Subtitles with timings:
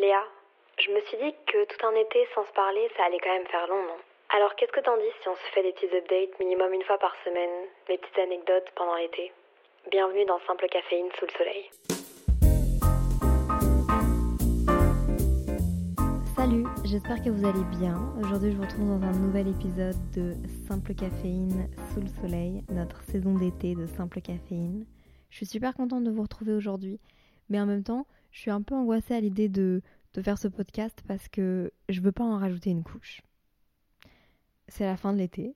[0.00, 0.24] Léa.
[0.78, 3.46] Je me suis dit que tout un été sans se parler, ça allait quand même
[3.48, 4.00] faire long, non?
[4.30, 6.96] Alors qu'est-ce que t'en dis si on se fait des petits updates minimum une fois
[6.96, 9.30] par semaine, des petites anecdotes pendant l'été?
[9.90, 11.70] Bienvenue dans Simple Caféine sous le soleil.
[16.34, 17.98] Salut, j'espère que vous allez bien.
[18.24, 20.32] Aujourd'hui, je vous retrouve dans un nouvel épisode de
[20.66, 24.86] Simple Caféine sous le soleil, notre saison d'été de Simple Caféine.
[25.28, 26.98] Je suis super contente de vous retrouver aujourd'hui,
[27.50, 29.82] mais en même temps, je suis un peu angoissée à l'idée de,
[30.22, 33.22] faire ce podcast parce que je veux pas en rajouter une couche.
[34.68, 35.54] C'est la fin de l'été,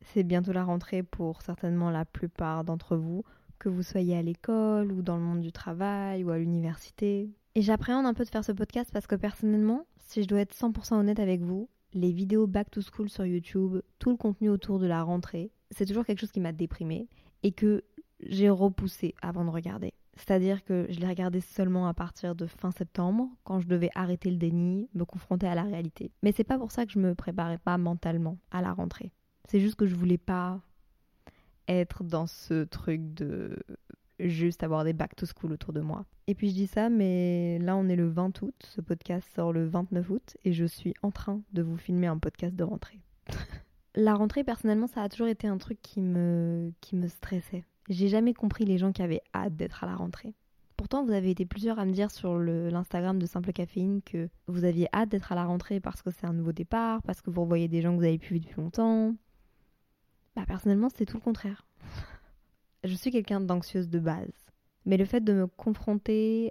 [0.00, 3.24] c'est bientôt la rentrée pour certainement la plupart d'entre vous,
[3.58, 7.30] que vous soyez à l'école ou dans le monde du travail ou à l'université.
[7.54, 10.54] Et j'appréhende un peu de faire ce podcast parce que personnellement, si je dois être
[10.54, 14.78] 100% honnête avec vous, les vidéos back to school sur YouTube, tout le contenu autour
[14.78, 17.08] de la rentrée, c'est toujours quelque chose qui m'a déprimée
[17.42, 17.84] et que
[18.20, 19.94] j'ai repoussé avant de regarder.
[20.16, 24.30] C'est-à-dire que je l'ai regardé seulement à partir de fin septembre, quand je devais arrêter
[24.30, 26.12] le déni, me confronter à la réalité.
[26.22, 29.12] Mais c'est pas pour ça que je me préparais pas mentalement à la rentrée.
[29.48, 30.60] C'est juste que je voulais pas
[31.68, 33.58] être dans ce truc de
[34.20, 36.04] juste avoir des back to school autour de moi.
[36.26, 39.52] Et puis je dis ça, mais là on est le 20 août, ce podcast sort
[39.52, 43.00] le 29 août et je suis en train de vous filmer un podcast de rentrée.
[43.94, 47.64] la rentrée, personnellement, ça a toujours été un truc qui me, qui me stressait.
[47.88, 50.34] J'ai jamais compris les gens qui avaient hâte d'être à la rentrée.
[50.76, 54.64] Pourtant, vous avez été plusieurs à me dire sur l'Instagram de Simple Caféine que vous
[54.64, 57.42] aviez hâte d'être à la rentrée parce que c'est un nouveau départ, parce que vous
[57.42, 59.14] revoyez des gens que vous avez pu depuis longtemps.
[60.34, 61.66] Bah personnellement, c'était tout le contraire.
[62.84, 64.32] je suis quelqu'un d'anxieuse de base.
[64.84, 66.50] Mais le fait de me confronter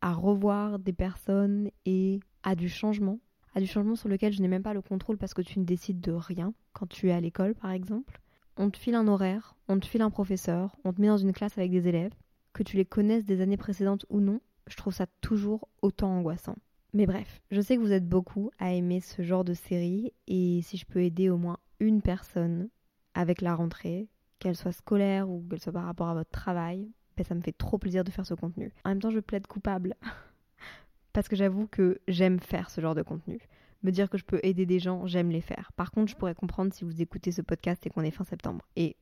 [0.00, 3.18] à revoir des personnes et à du changement,
[3.54, 5.64] à du changement sur lequel je n'ai même pas le contrôle parce que tu ne
[5.64, 8.21] décides de rien quand tu es à l'école par exemple.
[8.56, 11.32] On te file un horaire, on te file un professeur, on te met dans une
[11.32, 12.12] classe avec des élèves,
[12.52, 16.56] que tu les connaisses des années précédentes ou non, je trouve ça toujours autant angoissant.
[16.92, 20.60] Mais bref, je sais que vous êtes beaucoup à aimer ce genre de série et
[20.62, 22.68] si je peux aider au moins une personne
[23.14, 24.08] avec la rentrée,
[24.38, 27.52] qu'elle soit scolaire ou qu'elle soit par rapport à votre travail, ben ça me fait
[27.52, 28.72] trop plaisir de faire ce contenu.
[28.84, 29.94] En même temps, je plaide coupable.
[31.12, 33.40] Parce que j'avoue que j'aime faire ce genre de contenu.
[33.82, 35.72] Me dire que je peux aider des gens, j'aime les faire.
[35.76, 38.64] Par contre, je pourrais comprendre si vous écoutez ce podcast et qu'on est fin septembre.
[38.76, 38.96] Et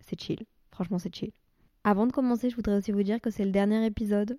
[0.00, 0.44] c'est chill.
[0.72, 1.30] Franchement, c'est chill.
[1.84, 4.38] Avant de commencer, je voudrais aussi vous dire que c'est le dernier épisode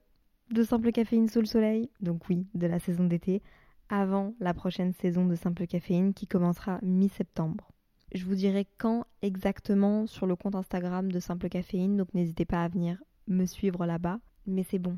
[0.52, 1.90] de Simple Caféine sous le soleil.
[2.02, 3.42] Donc oui, de la saison d'été.
[3.88, 7.72] Avant la prochaine saison de Simple Caféine qui commencera mi-septembre.
[8.14, 12.64] Je vous dirai quand exactement sur le compte Instagram de Simple Caféine, donc n'hésitez pas
[12.64, 14.20] à venir me suivre là-bas.
[14.48, 14.98] Mais c'est bon.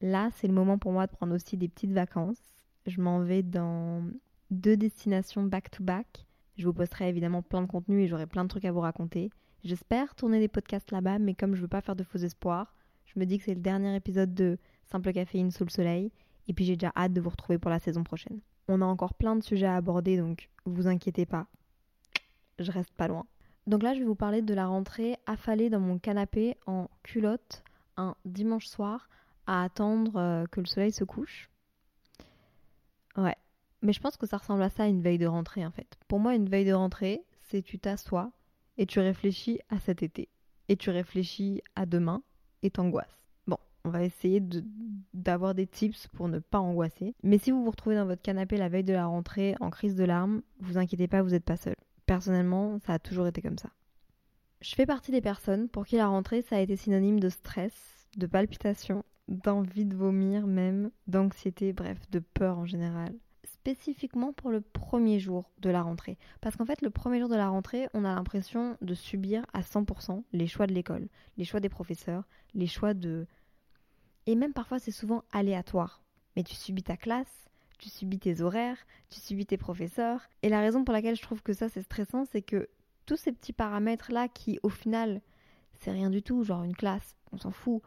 [0.00, 2.40] Là, c'est le moment pour moi de prendre aussi des petites vacances.
[2.86, 4.02] Je m'en vais dans
[4.52, 6.26] deux destinations back-to-back.
[6.56, 9.30] Je vous posterai évidemment plein de contenu et j'aurai plein de trucs à vous raconter.
[9.64, 12.74] J'espère tourner des podcasts là-bas, mais comme je veux pas faire de faux espoirs,
[13.06, 14.58] je me dis que c'est le dernier épisode de
[14.90, 16.12] Simple Caféine sous le soleil.
[16.48, 18.40] Et puis j'ai déjà hâte de vous retrouver pour la saison prochaine.
[18.68, 21.46] On a encore plein de sujets à aborder, donc vous inquiétez pas,
[22.58, 23.26] je reste pas loin.
[23.66, 27.62] Donc là, je vais vous parler de la rentrée affalée dans mon canapé en culotte
[27.96, 29.08] un dimanche soir
[29.46, 31.48] à attendre euh, que le soleil se couche.
[33.16, 33.36] Ouais.
[33.82, 35.98] Mais je pense que ça ressemble à ça une veille de rentrée en fait.
[36.08, 38.30] Pour moi, une veille de rentrée, c'est tu t'assois
[38.78, 40.28] et tu réfléchis à cet été.
[40.68, 42.22] Et tu réfléchis à demain
[42.62, 43.18] et t'angoisses.
[43.46, 44.42] Bon, on va essayer
[45.12, 47.14] d'avoir des tips pour ne pas angoisser.
[47.24, 49.96] Mais si vous vous retrouvez dans votre canapé la veille de la rentrée en crise
[49.96, 51.74] de larmes, vous inquiétez pas, vous n'êtes pas seul.
[52.06, 53.70] Personnellement, ça a toujours été comme ça.
[54.60, 58.06] Je fais partie des personnes pour qui la rentrée, ça a été synonyme de stress,
[58.16, 63.12] de palpitations, d'envie de vomir même, d'anxiété, bref, de peur en général.
[63.62, 66.18] Spécifiquement pour le premier jour de la rentrée.
[66.40, 69.60] Parce qu'en fait, le premier jour de la rentrée, on a l'impression de subir à
[69.60, 71.06] 100% les choix de l'école,
[71.36, 72.24] les choix des professeurs,
[72.54, 73.26] les choix de...
[74.26, 76.02] Et même parfois, c'est souvent aléatoire.
[76.34, 77.48] Mais tu subis ta classe,
[77.78, 78.78] tu subis tes horaires,
[79.10, 80.28] tu subis tes professeurs.
[80.42, 82.68] Et la raison pour laquelle je trouve que ça c'est stressant, c'est que
[83.06, 85.20] tous ces petits paramètres-là qui au final
[85.80, 87.80] c'est rien du tout, genre une classe, on s'en fout,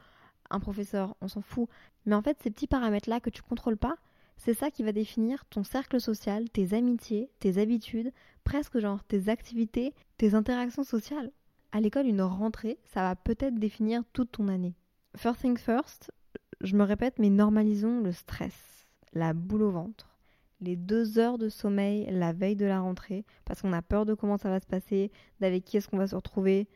[0.49, 1.67] un professeur, on s'en fout.
[2.05, 3.95] Mais en fait ces petits paramètres-là que tu contrôles pas,
[4.37, 8.11] c'est ça qui va définir ton cercle social, tes amitiés, tes habitudes,
[8.43, 11.31] presque genre tes activités, tes interactions sociales.
[11.71, 14.75] à l'école, une rentrée, ça va peut-être définir toute ton année.
[15.17, 16.11] First things first,
[16.61, 20.17] je me répète, mais normalisons le stress, la boule au ventre,
[20.61, 24.13] les deux heures de sommeil la veille de la rentrée, parce qu'on a peur de
[24.13, 25.11] comment ça va se passer,
[25.41, 26.67] d'avec qui est-ce qu'on va se retrouver,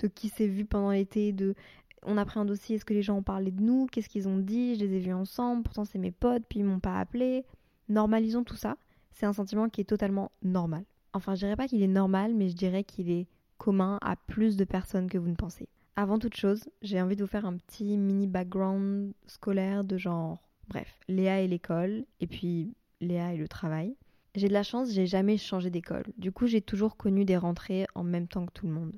[0.00, 1.54] de qui s'est vu pendant l'été, de
[2.04, 4.28] on a pris un dossier, est-ce que les gens ont parlé de nous, qu'est-ce qu'ils
[4.28, 6.98] ont dit, je les ai vus ensemble, pourtant c'est mes potes, puis ils m'ont pas
[6.98, 7.44] appelé.
[7.88, 8.76] Normalisons tout ça,
[9.12, 10.84] c'est un sentiment qui est totalement normal.
[11.12, 14.56] Enfin, je dirais pas qu'il est normal, mais je dirais qu'il est commun à plus
[14.56, 15.68] de personnes que vous ne pensez.
[15.96, 20.38] Avant toute chose, j'ai envie de vous faire un petit mini background scolaire de genre,
[20.68, 23.96] bref, Léa et l'école, et puis Léa et le travail.
[24.34, 26.04] J'ai de la chance, j'ai jamais changé d'école.
[26.16, 28.92] Du coup, j'ai toujours connu des rentrées en même temps que tout le monde.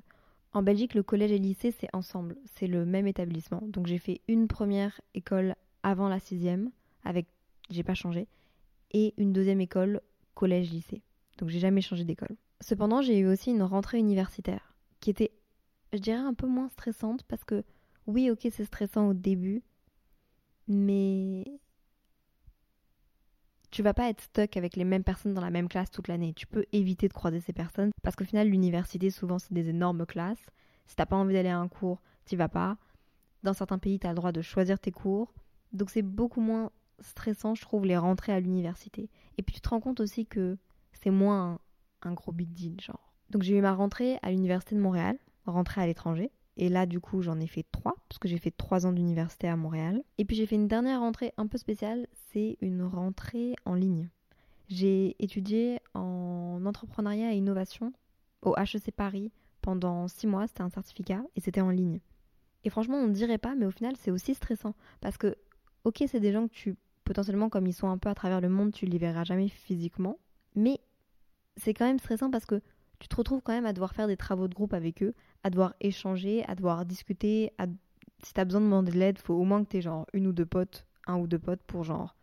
[0.53, 3.61] En Belgique, le collège et le lycée, c'est ensemble, c'est le même établissement.
[3.63, 6.71] Donc j'ai fait une première école avant la sixième,
[7.03, 7.27] avec,
[7.69, 8.27] j'ai pas changé,
[8.91, 10.01] et une deuxième école
[10.35, 11.01] collège-lycée.
[11.37, 12.35] Donc j'ai jamais changé d'école.
[12.59, 15.31] Cependant, j'ai eu aussi une rentrée universitaire, qui était,
[15.93, 17.63] je dirais, un peu moins stressante, parce que
[18.05, 19.63] oui, ok, c'est stressant au début,
[20.67, 21.45] mais
[23.71, 26.33] tu vas pas être stuck avec les mêmes personnes dans la même classe toute l'année.
[26.33, 30.05] Tu peux éviter de croiser ces personnes parce qu'au final, l'université, souvent, c'est des énormes
[30.05, 30.45] classes.
[30.87, 32.77] Si t'as pas envie d'aller à un cours, t'y vas pas.
[33.43, 35.33] Dans certains pays, tu as le droit de choisir tes cours.
[35.71, 36.69] Donc c'est beaucoup moins
[36.99, 39.09] stressant, je trouve, les rentrées à l'université.
[39.37, 40.57] Et puis tu te rends compte aussi que
[40.91, 41.53] c'est moins
[42.03, 43.13] un, un gros big deal, genre.
[43.29, 46.29] Donc j'ai eu ma rentrée à l'université de Montréal, rentrée à l'étranger.
[46.57, 49.47] Et là, du coup, j'en ai fait trois, parce que j'ai fait trois ans d'université
[49.47, 50.03] à Montréal.
[50.17, 54.09] Et puis j'ai fait une dernière rentrée un peu spéciale, c'est une rentrée en ligne.
[54.67, 57.93] J'ai étudié en entrepreneuriat et innovation
[58.41, 59.31] au HEC Paris
[59.61, 61.99] pendant six mois, c'était un certificat, et c'était en ligne.
[62.63, 64.75] Et franchement, on ne dirait pas, mais au final, c'est aussi stressant.
[64.99, 65.35] Parce que,
[65.83, 68.49] ok, c'est des gens que tu, potentiellement, comme ils sont un peu à travers le
[68.49, 70.17] monde, tu les verras jamais physiquement.
[70.55, 70.79] Mais
[71.57, 72.61] c'est quand même stressant parce que
[73.01, 75.13] tu te retrouves quand même à devoir faire des travaux de groupe avec eux,
[75.43, 77.51] à devoir échanger, à devoir discuter.
[77.57, 77.65] À...
[78.23, 80.33] Si t'as besoin de demander de l'aide, faut au moins que t'aies genre une ou
[80.33, 82.15] deux potes, un ou deux potes pour genre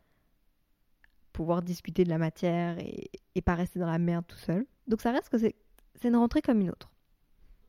[1.32, 4.66] pouvoir discuter de la matière et, et pas rester dans la merde tout seul.
[4.86, 5.54] Donc ça reste que c'est
[6.04, 6.90] une rentrée comme une autre.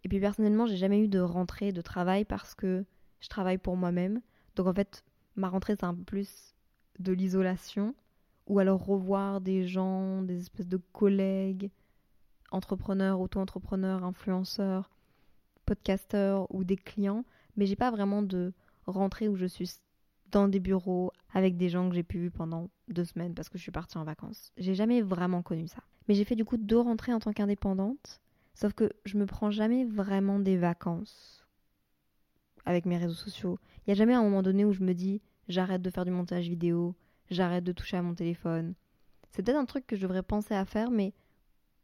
[0.04, 2.86] Et puis personnellement, j'ai jamais eu de rentrée de travail parce que
[3.20, 4.22] je travaille pour moi-même.
[4.56, 5.04] Donc en fait,
[5.36, 6.56] ma rentrée c'est un peu plus
[7.00, 7.96] de l'isolation
[8.48, 11.72] ou alors revoir des gens, des espèces de collègues,
[12.52, 14.90] entrepreneurs, auto-entrepreneurs, influenceurs,
[15.66, 17.26] podcasteurs ou des clients,
[17.56, 18.54] mais j'ai pas vraiment de
[18.88, 19.70] rentrée où je suis
[20.32, 23.64] dans des bureaux avec des gens que j'ai pu pendant deux semaines parce que je
[23.64, 24.52] suis partie en vacances.
[24.58, 25.84] J'ai jamais vraiment connu ça.
[26.08, 28.22] Mais j'ai fait du coup deux rentrées en tant qu'indépendante,
[28.54, 31.46] sauf que je me prends jamais vraiment des vacances
[32.66, 33.60] avec mes réseaux sociaux.
[33.86, 36.12] Il y a jamais un moment donné où je me dis j'arrête de faire du
[36.12, 36.96] montage vidéo,
[37.30, 38.74] j'arrête de toucher à mon téléphone.
[39.32, 41.14] C'est peut-être un truc que je devrais penser à faire, mais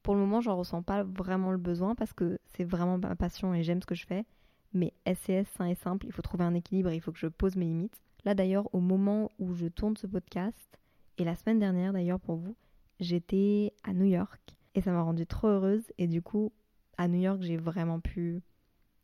[0.06, 3.56] pour le moment, j'en ressens pas vraiment le besoin parce que c'est vraiment ma passion
[3.56, 4.24] et j'aime ce que je fais.
[4.72, 7.26] Mais SCS, sain et simple, il faut trouver un équilibre et il faut que je
[7.26, 8.00] pose mes limites.
[8.24, 10.78] Là d'ailleurs, au moment où je tourne ce podcast,
[11.18, 12.56] et la semaine dernière d'ailleurs pour vous,
[13.00, 15.92] j'étais à New York et ça m'a rendue trop heureuse.
[15.98, 16.52] Et du coup,
[17.00, 18.44] à New York, j'ai vraiment pu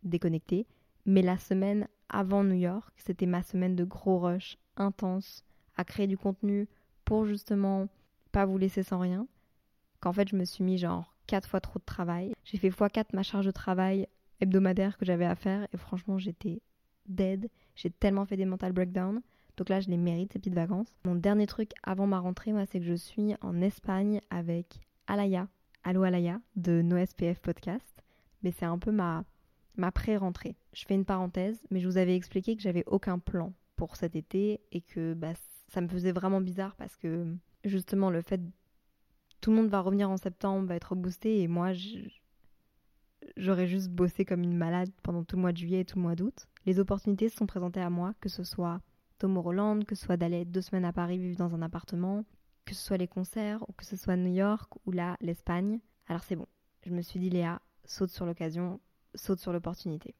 [0.03, 0.67] déconnecter.
[1.07, 5.43] Mais la semaine avant New York, c'était ma semaine de gros rush intense
[5.77, 6.67] à créer du contenu
[7.05, 7.87] pour justement
[8.31, 9.25] pas vous laisser sans rien
[10.01, 12.33] qu'en fait je me suis mis genre 4 fois trop de travail.
[12.43, 14.07] J'ai fait x4 ma charge de travail
[14.41, 16.61] hebdomadaire que j'avais à faire et franchement j'étais
[17.07, 17.49] dead.
[17.75, 19.21] J'ai tellement fait des mental breakdowns.
[19.57, 20.93] Donc là je les mérite ces petites vacances.
[21.05, 25.47] Mon dernier truc avant ma rentrée moi c'est que je suis en Espagne avec Alaya.
[25.83, 28.03] Allo Alaya de NoSPF Podcast.
[28.43, 29.23] Mais c'est un peu ma,
[29.77, 30.55] ma pré-rentrée.
[30.73, 34.15] Je fais une parenthèse, mais je vous avais expliqué que j'avais aucun plan pour cet
[34.15, 35.33] été et que bah,
[35.69, 38.41] ça me faisait vraiment bizarre parce que justement le fait
[39.41, 41.71] tout le monde va revenir en septembre, va être boosté et moi
[43.37, 46.03] j'aurais juste bossé comme une malade pendant tout le mois de juillet et tout le
[46.03, 46.47] mois d'août.
[46.65, 48.81] Les opportunités se sont présentées à moi, que ce soit
[49.17, 52.23] Tomorrowland, que ce soit d'aller deux semaines à Paris vivre dans un appartement,
[52.65, 55.79] que ce soit les concerts ou que ce soit New York ou là l'Espagne.
[56.07, 56.47] Alors c'est bon.
[56.85, 58.79] Je me suis dit Léa, saute sur l'occasion,
[59.15, 60.15] saute sur l'opportunité.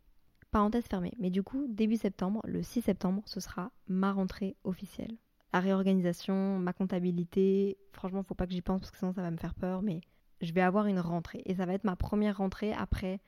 [0.49, 1.13] Parenthèse fermée.
[1.19, 5.17] Mais du coup, début septembre, le 6 septembre, ce sera ma rentrée officielle
[5.53, 7.77] la réorganisation, ma comptabilité.
[7.91, 10.01] Franchement, faut pas que j'y pense parce que sinon ça va me faire peur, mais
[10.41, 13.19] je vais avoir une rentrée et ça va être ma première rentrée après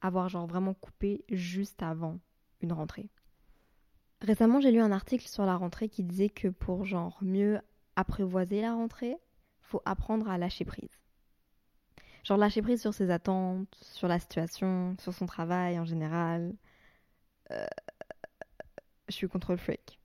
[0.00, 2.18] avoir genre vraiment coupé juste avant
[2.60, 3.08] une rentrée.
[4.20, 7.60] Récemment, j'ai lu un article sur la rentrée qui disait que pour genre mieux
[7.96, 9.16] apprivoiser la rentrée,
[9.60, 11.00] faut apprendre à lâcher prise.
[12.22, 16.54] Genre lâcher prise sur ses attentes, sur la situation, sur son travail en général.
[17.50, 17.66] Euh,
[19.08, 19.98] je suis contrôle freak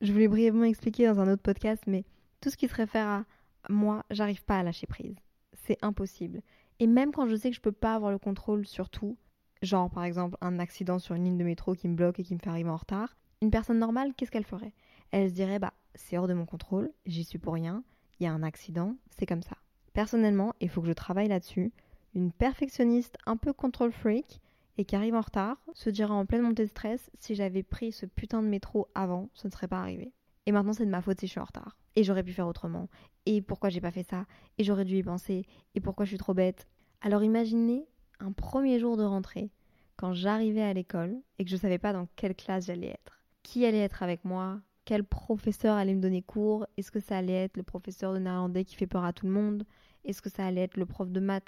[0.00, 2.04] je voulais brièvement expliquer dans un autre podcast, mais
[2.40, 3.24] tout ce qui se réfère à
[3.68, 5.16] moi, j'arrive pas à lâcher prise.
[5.52, 6.42] C'est impossible.
[6.78, 9.18] Et même quand je sais que je peux pas avoir le contrôle sur tout,
[9.62, 12.34] genre par exemple un accident sur une ligne de métro qui me bloque et qui
[12.34, 14.72] me fait arriver en retard, une personne normale, qu'est-ce qu'elle ferait?
[15.10, 17.84] Elle se dirait bah c'est hors de mon contrôle, j'y suis pour rien,
[18.18, 19.56] il y a un accident, c'est comme ça.
[19.92, 21.72] Personnellement, il faut que je travaille là-dessus.
[22.14, 24.40] Une perfectionniste un peu control freak
[24.80, 27.92] et qui arrive en retard se dira en pleine montée de stress si j'avais pris
[27.92, 30.14] ce putain de métro avant, ce ne serait pas arrivé.
[30.46, 31.76] Et maintenant c'est de ma faute si je suis en retard.
[31.96, 32.88] Et j'aurais pu faire autrement.
[33.26, 34.24] Et pourquoi j'ai pas fait ça?
[34.56, 35.44] Et j'aurais dû y penser.
[35.74, 36.66] Et pourquoi je suis trop bête?
[37.02, 37.84] Alors imaginez
[38.20, 39.50] un premier jour de rentrée,
[39.96, 43.20] quand j'arrivais à l'école et que je savais pas dans quelle classe j'allais être.
[43.42, 44.62] Qui allait être avec moi?
[44.86, 46.66] Quel professeur allait me donner cours?
[46.78, 49.32] Est-ce que ça allait être le professeur de néerlandais qui fait peur à tout le
[49.32, 49.66] monde?
[50.06, 51.44] Est-ce que ça allait être le prof de maths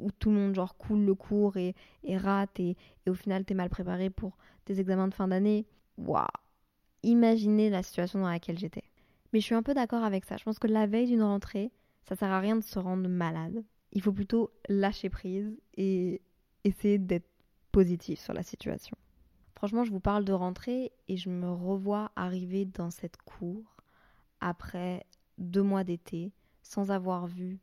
[0.00, 1.74] où tout le monde genre coule le cours et,
[2.16, 2.76] rate et,
[3.06, 5.66] et, au final t'es mal préparé pour tes examens de fin d'année
[5.98, 6.26] Waouh
[7.02, 8.84] Imaginez la situation dans laquelle j'étais.
[9.32, 10.36] Mais je suis un peu d'accord avec ça.
[10.36, 11.70] Je pense que la veille d'une rentrée,
[12.02, 13.64] ça sert à rien de se rendre malade.
[13.92, 16.20] Il faut plutôt lâcher prise et
[16.64, 17.28] essayer d'être
[17.72, 18.96] positif sur la situation.
[19.54, 23.76] Franchement, je vous parle de rentrée et je me revois arriver dans cette cour
[24.40, 25.04] après
[25.38, 27.58] deux mois d'été sans avoir vu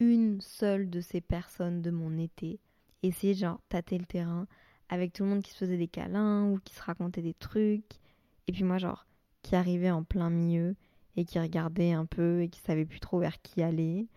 [0.00, 2.60] une seule de ces personnes de mon été.
[3.02, 4.46] Essayer genre tâter le terrain
[4.88, 7.94] avec tout le monde qui se faisait des câlins ou qui se racontait des trucs.
[8.46, 9.06] Et puis moi, genre,
[9.42, 10.76] qui arrivait en plein milieu
[11.16, 14.08] et qui regardait un peu et qui savait plus trop vers qui aller.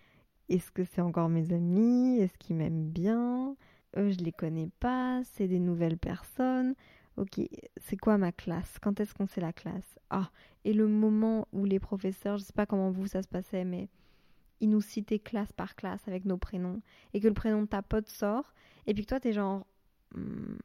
[0.50, 2.20] Est-ce que c'est encore mes amis?
[2.20, 3.56] Est-ce qu'ils m'aiment bien?
[3.98, 5.22] Eux, je les connais pas.
[5.24, 6.76] C'est des nouvelles personnes.
[7.18, 7.42] Ok,
[7.78, 8.78] c'est quoi ma classe?
[8.82, 10.00] Quand est-ce qu'on sait la classe?
[10.10, 10.30] Ah,
[10.64, 13.90] et le moment où les professeurs, je sais pas comment vous ça se passait, mais
[14.60, 16.82] ils nous citaient classe par classe avec nos prénoms
[17.14, 18.54] et que le prénom de ta pote sort
[18.88, 19.66] et puis que toi t'es genre
[20.16, 20.58] hmm,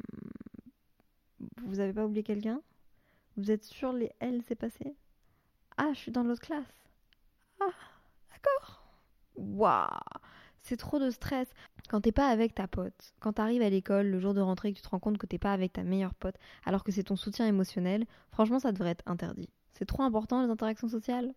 [1.63, 2.61] vous avez pas oublié quelqu'un?
[3.37, 4.95] Vous êtes sûr les L s'est passé?
[5.77, 6.85] Ah, je suis dans l'autre classe.
[7.61, 7.73] Ah,
[8.31, 8.85] d'accord.
[9.37, 9.89] Waouh
[10.65, 11.49] c'est trop de stress.
[11.89, 14.73] Quand t'es pas avec ta pote, quand t'arrives à l'école le jour de rentrée et
[14.73, 17.05] que tu te rends compte que t'es pas avec ta meilleure pote, alors que c'est
[17.05, 19.51] ton soutien émotionnel, franchement ça devrait être interdit.
[19.73, 21.35] C'est trop important les interactions sociales?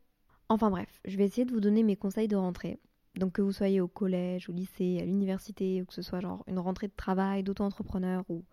[0.50, 2.80] Enfin bref, je vais essayer de vous donner mes conseils de rentrée.
[3.16, 6.44] Donc que vous soyez au collège, au lycée, à l'université, ou que ce soit genre
[6.48, 8.44] une rentrée de travail, d'auto-entrepreneur, ou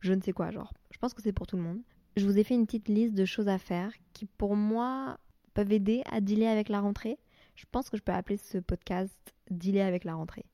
[0.00, 0.72] je ne sais quoi, genre.
[0.90, 1.80] Je pense que c'est pour tout le monde.
[2.16, 5.18] Je vous ai fait une petite liste de choses à faire qui pour moi
[5.54, 7.18] peuvent aider à dealer avec la rentrée.
[7.54, 10.44] Je pense que je peux appeler ce podcast dealer avec la rentrée.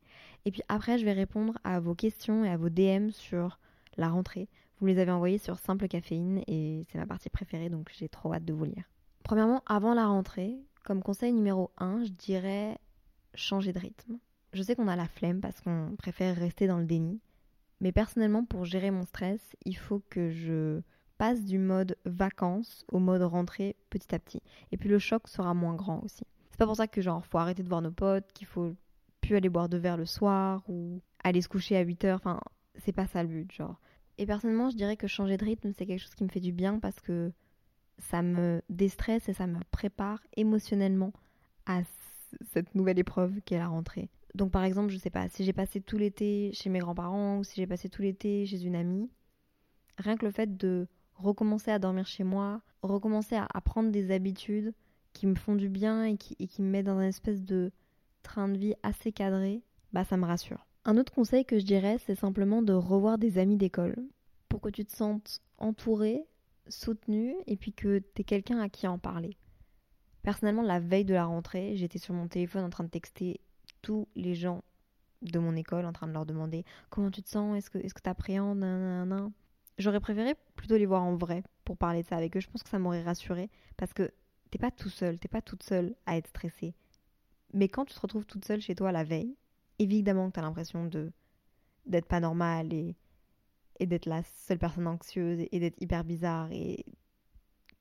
[0.45, 3.59] Et puis après, je vais répondre à vos questions et à vos DM sur
[3.97, 4.49] la rentrée.
[4.78, 8.35] Vous les avez envoyés sur Simple Caféine et c'est ma partie préférée, donc j'ai trop
[8.35, 8.85] hâte de vous lire.
[9.23, 12.78] Premièrement, avant la rentrée, comme conseil numéro 1, je dirais
[13.35, 14.19] changer de rythme.
[14.52, 17.21] Je sais qu'on a la flemme parce qu'on préfère rester dans le déni,
[17.81, 20.81] mais personnellement, pour gérer mon stress, il faut que je
[21.19, 24.40] passe du mode vacances au mode rentrée petit à petit.
[24.71, 26.25] Et puis le choc sera moins grand aussi.
[26.50, 28.73] C'est pas pour ça que genre faut arrêter de voir nos potes, qu'il faut
[29.28, 32.21] aller boire deux verres le soir ou aller se coucher à 8 heures.
[32.23, 32.38] Enfin,
[32.76, 33.81] c'est pas ça le but, genre.
[34.19, 36.52] Et personnellement, je dirais que changer de rythme, c'est quelque chose qui me fait du
[36.52, 37.33] bien parce que
[37.98, 41.12] ça me déstresse et ça me prépare émotionnellement
[41.66, 41.82] à
[42.52, 44.08] cette nouvelle épreuve qu'est la rentrée.
[44.34, 47.44] Donc par exemple, je sais pas, si j'ai passé tout l'été chez mes grands-parents ou
[47.44, 49.08] si j'ai passé tout l'été chez une amie,
[49.98, 54.74] rien que le fait de recommencer à dormir chez moi, recommencer à, prendre des habitudes
[55.12, 57.72] qui me font du bien et qui, me mettent dans une espèce de
[58.22, 59.62] train de vie assez cadré,
[59.92, 60.66] bah ça me rassure.
[60.84, 63.96] Un autre conseil que je dirais, c'est simplement de revoir des amis d'école
[64.48, 66.26] pour que tu te sentes entouré,
[66.68, 69.37] soutenu et puis que tu aies quelqu'un à qui en parler.
[70.23, 73.40] Personnellement, la veille de la rentrée, j'étais sur mon téléphone en train de texter
[73.82, 74.64] tous les gens
[75.23, 79.30] de mon école en train de leur demander comment tu te sens, est-ce que est-ce
[79.78, 82.40] J'aurais préféré plutôt les voir en vrai pour parler de ça avec eux.
[82.40, 84.11] Je pense que ça m'aurait rassuré parce que
[84.50, 86.75] t'es pas tout seul, t'es pas toute seule à être stressée.
[87.52, 89.37] Mais quand tu te retrouves toute seule chez toi la veille,
[89.78, 91.12] évidemment que tu as l'impression de
[91.85, 92.96] d'être pas normale et,
[93.78, 96.85] et d'être la seule personne anxieuse et, d'être hyper bizarre et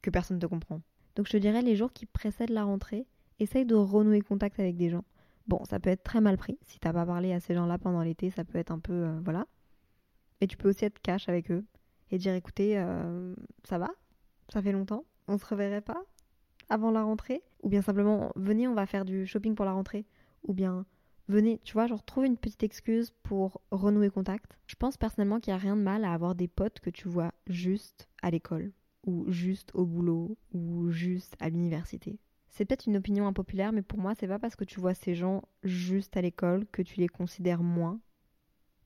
[0.02, 0.82] que personne ne te comprend.
[1.16, 3.06] Donc je te dirais, les jours qui précèdent la rentrée,
[3.40, 5.04] essaye de renouer contact avec des gens.
[5.48, 6.58] Bon, ça peut être très mal pris.
[6.64, 8.94] Si t'as pas parlé à ces gens-là pendant l'été, ça peut être un peu...
[8.94, 9.48] Euh, voilà.
[10.42, 11.66] Mais tu peux aussi être cash avec eux
[12.12, 13.90] et dire, écoutez, euh, ça va?
[14.52, 15.06] Ça fait longtemps?
[15.28, 16.04] On se reverrait pas
[16.70, 17.44] avant la rentrée?
[17.64, 20.06] Ou bien simplement, venez, on va faire du shopping pour la rentrée
[20.44, 20.86] Ou bien,
[21.28, 24.58] venez, tu vois, genre trouve une petite excuse pour renouer contact.
[24.68, 27.08] Je pense personnellement qu'il n'y a rien de mal à avoir des potes que tu
[27.08, 28.72] vois juste à l'école,
[29.06, 32.20] ou juste au boulot, ou juste à l'université.
[32.50, 35.14] C'est peut-être une opinion impopulaire, mais pour moi, c'est pas parce que tu vois ces
[35.14, 38.00] gens juste à l'école que tu les considères moins.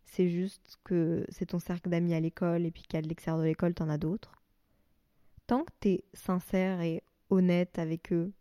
[0.06, 3.76] C'est juste que c'est ton cercle d'amis à l'école et puis qu'à l'extérieur de l'école,
[3.76, 4.42] t'en as d'autres.
[5.46, 8.32] Tant que t'es sincère et honnête avec eux.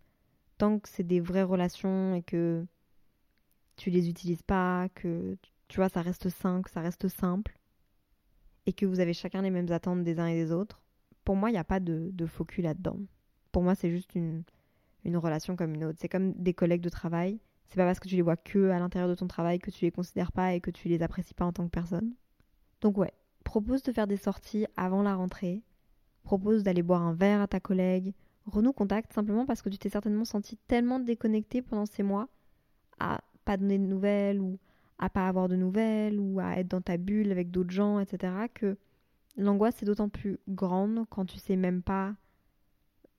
[0.56, 2.66] Tant que c'est des vraies relations et que
[3.78, 5.36] tu les utilises pas, que
[5.68, 7.56] tu vois, ça reste sain, que ça reste simple,
[8.66, 10.82] et que vous avez chacun les mêmes attentes des uns et des autres,
[11.24, 12.98] pour moi, il n'y a pas de, de faux cul là-dedans.
[13.52, 14.44] Pour moi, c'est juste une,
[15.04, 15.98] relation comme une autre.
[16.00, 17.40] C'est comme des collègues de travail.
[17.66, 19.84] C'est pas parce que tu les vois que à l'intérieur de ton travail que tu
[19.84, 22.14] les considères pas et que tu les apprécies pas en tant que personne.
[22.80, 23.12] Donc ouais,
[23.44, 25.62] propose de faire des sorties avant la rentrée.
[26.22, 28.14] Propose d'aller boire un verre à ta collègue.
[28.46, 32.28] Renoue contact simplement parce que tu t'es certainement senti tellement déconnecté pendant ces mois
[32.98, 34.58] à pas donner de nouvelles ou
[34.98, 38.34] à pas avoir de nouvelles ou à être dans ta bulle avec d'autres gens, etc.
[38.52, 38.76] que
[39.38, 42.14] l'angoisse est d'autant plus grande quand tu sais même pas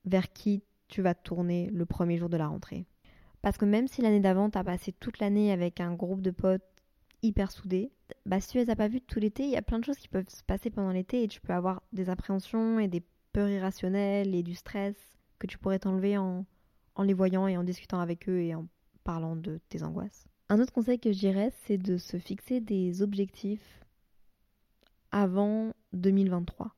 [0.06, 2.86] vers qui tu vas tourner le premier jour de la rentrée.
[3.42, 6.62] Parce que même si l'année d'avant, t'as passé toute l'année avec un groupe de potes
[7.24, 7.92] hyper soudés,
[8.28, 9.98] bah si tu les as pas vus tout l'été, il y a plein de choses
[9.98, 13.02] qui peuvent se passer pendant l'été et tu peux avoir des appréhensions et des
[13.34, 14.96] peurs irrationnelles et du stress
[15.40, 16.46] que tu pourrais t'enlever en,
[16.94, 18.68] en les voyant et en discutant avec eux et en
[19.04, 20.26] parlant de tes angoisses.
[20.50, 23.80] Un autre conseil que je dirais, c'est de se fixer des objectifs
[25.12, 26.74] avant 2023.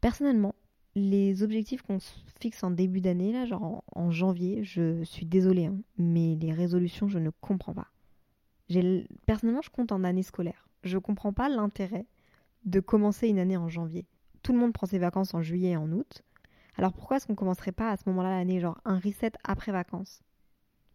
[0.00, 0.54] Personnellement,
[0.94, 5.66] les objectifs qu'on se fixe en début d'année, là, genre en, janvier, je suis désolée,
[5.66, 7.88] hein, mais les résolutions, je ne comprends pas.
[9.26, 10.68] Personnellement, je compte en année scolaire.
[10.82, 12.06] Je comprends pas l'intérêt
[12.64, 14.06] de commencer une année en janvier.
[14.42, 16.22] Tout le monde prend ses vacances en juillet et en août.
[16.76, 20.22] Alors pourquoi est-ce qu'on commencerait pas à ce moment-là l'année, genre un reset après vacances?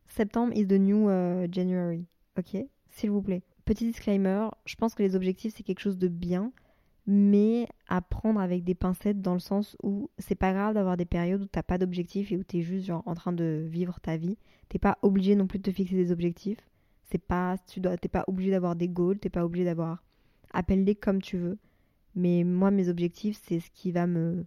[0.08, 2.06] Septembre is the new euh, January,
[2.38, 3.44] ok S'il vous plaît.
[3.66, 6.52] Petit disclaimer, je pense que les objectifs c'est quelque chose de bien,
[7.08, 11.06] mais à prendre avec des pincettes dans le sens où c'est pas grave d'avoir des
[11.06, 14.18] périodes où t'as pas d'objectifs et où t'es juste genre en train de vivre ta
[14.18, 14.38] vie.
[14.70, 16.60] T'es pas obligé non plus de te fixer des objectifs.
[17.10, 20.04] C'est pas, tu dois, t'es pas obligé d'avoir des goals, t'es pas obligé d'avoir,
[20.54, 21.58] appelle-les comme tu veux.
[22.16, 24.46] Mais moi mes objectifs c'est ce qui va me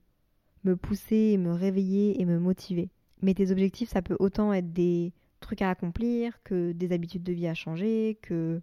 [0.65, 2.91] me pousser, me réveiller et me motiver.
[3.23, 7.33] Mais tes objectifs ça peut autant être des trucs à accomplir que des habitudes de
[7.33, 8.61] vie à changer, que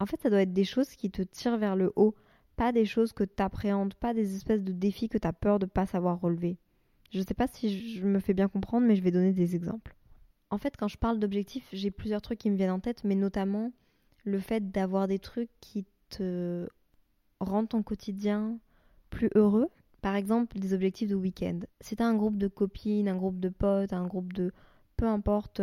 [0.00, 2.14] en fait, ça doit être des choses qui te tirent vers le haut,
[2.56, 5.58] pas des choses que tu appréhendes, pas des espèces de défis que tu as peur
[5.58, 6.56] de pas savoir relever.
[7.10, 9.94] Je sais pas si je me fais bien comprendre, mais je vais donner des exemples.
[10.48, 13.14] En fait, quand je parle d'objectifs, j'ai plusieurs trucs qui me viennent en tête, mais
[13.14, 13.72] notamment
[14.24, 16.66] le fait d'avoir des trucs qui te
[17.40, 18.58] rendent ton quotidien
[19.10, 19.68] plus heureux.
[20.00, 21.60] Par exemple, des objectifs de week-end.
[21.82, 24.52] Si t'as un groupe de copines, un groupe de potes, un groupe de...
[25.00, 25.62] peu importe,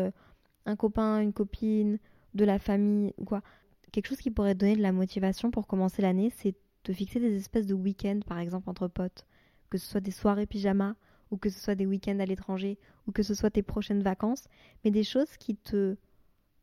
[0.65, 1.99] un copain, une copine,
[2.33, 3.43] de la famille quoi,
[3.91, 7.35] quelque chose qui pourrait donner de la motivation pour commencer l'année, c'est te fixer des
[7.35, 9.27] espèces de week-ends, par exemple, entre potes.
[9.69, 10.95] Que ce soit des soirées pyjama,
[11.29, 14.45] ou que ce soit des week-ends à l'étranger, ou que ce soit tes prochaines vacances,
[14.83, 15.97] mais des choses qui te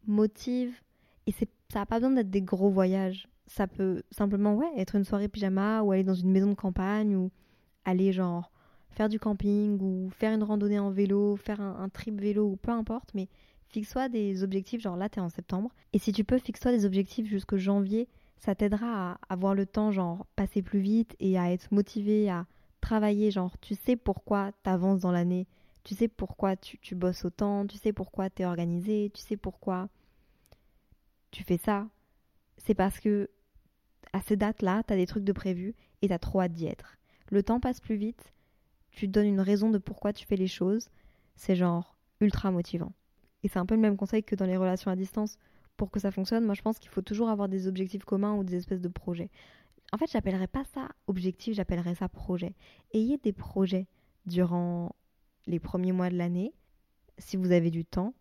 [0.07, 0.81] motivent.
[1.29, 3.29] Et ça n'a pas besoin d'être des gros voyages.
[3.47, 7.15] Ça peut simplement, ouais, être une soirée pyjama, ou aller dans une maison de campagne,
[7.15, 7.31] ou
[7.85, 8.51] aller, genre,
[8.95, 12.71] faire du camping, ou faire une randonnée en vélo, faire un, trip vélo, ou peu
[12.71, 13.29] importe, mais
[13.69, 15.71] fixe-toi des objectifs, genre là, t'es en septembre.
[15.93, 18.09] Et si tu peux, fixe-toi des objectifs jusqu'au janvier.
[18.39, 22.47] Ça t'aidera à avoir le temps, genre, passer plus vite et à être motivé, à
[22.81, 23.31] travailler.
[23.31, 25.47] Genre, tu sais pourquoi t'avances dans l'année.
[25.83, 27.67] Tu sais pourquoi tu, tu bosses autant.
[27.67, 29.11] Tu sais pourquoi t'es organisé.
[29.15, 29.89] Tu sais pourquoi
[31.31, 31.87] tu fais ça.
[32.59, 33.31] C'est parce que
[34.13, 36.97] à ces dates-là, t'as des trucs de prévu et t'as trop hâte d'y être.
[37.31, 38.34] Le temps passe plus vite.
[38.95, 40.89] Tu donnes une raison de pourquoi tu fais les choses.
[41.35, 42.93] C'est genre ultra motivant.
[43.43, 45.37] Et c'est un peu le même conseil que dans les relations à distance.
[45.77, 48.45] Pour que ça fonctionne, moi je pense qu'il faut toujours avoir des objectifs communs ou
[48.45, 49.31] des espèces de projets.
[49.93, 52.55] En fait, j'appellerais pas ça objectif, j'appellerais ça projet.
[52.93, 53.89] Ayez des projets
[54.27, 54.95] durant
[55.47, 56.55] les premiers mois de l'année,
[57.19, 58.15] si vous avez du temps.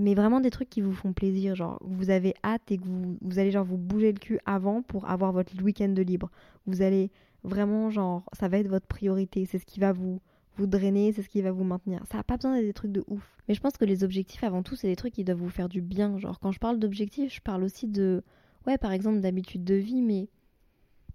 [0.00, 3.18] Mais vraiment des trucs qui vous font plaisir, genre vous avez hâte et que vous,
[3.20, 6.30] vous allez genre vous bouger le cul avant pour avoir votre week-end de libre.
[6.66, 7.10] Vous allez
[7.44, 10.20] vraiment genre, ça va être votre priorité, c'est ce qui va vous,
[10.56, 12.04] vous drainer, c'est ce qui va vous maintenir.
[12.10, 13.38] Ça n'a pas besoin d'être des trucs de ouf.
[13.48, 15.68] Mais je pense que les objectifs, avant tout, c'est des trucs qui doivent vous faire
[15.68, 16.18] du bien.
[16.18, 18.22] Genre, quand je parle d'objectifs, je parle aussi de,
[18.66, 20.28] ouais, par exemple, d'habitude de vie, mais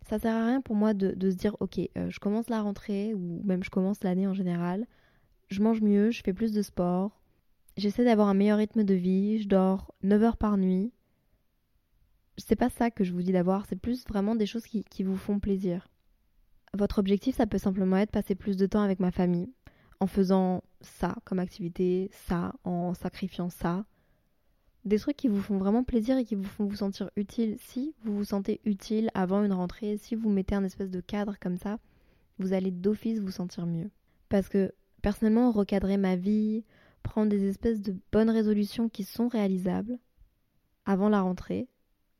[0.07, 2.61] ça sert à rien pour moi de, de se dire, ok, euh, je commence la
[2.61, 4.87] rentrée, ou même je commence l'année en général,
[5.49, 7.21] je mange mieux, je fais plus de sport,
[7.75, 10.91] j'essaie d'avoir un meilleur rythme de vie, je dors 9 heures par nuit.
[12.37, 15.03] C'est pas ça que je vous dis d'avoir, c'est plus vraiment des choses qui, qui
[15.03, 15.87] vous font plaisir.
[16.77, 19.51] Votre objectif, ça peut simplement être passer plus de temps avec ma famille,
[19.99, 23.83] en faisant ça comme activité, ça, en sacrifiant ça.
[24.85, 27.57] Des trucs qui vous font vraiment plaisir et qui vous font vous sentir utile.
[27.59, 31.37] Si vous vous sentez utile avant une rentrée, si vous mettez un espèce de cadre
[31.41, 31.79] comme ça,
[32.37, 33.89] vous allez d'office vous sentir mieux.
[34.29, 36.63] Parce que personnellement, recadrer ma vie,
[37.01, 39.97] prendre des espèces de bonnes résolutions qui sont réalisables
[40.85, 41.67] avant la rentrée,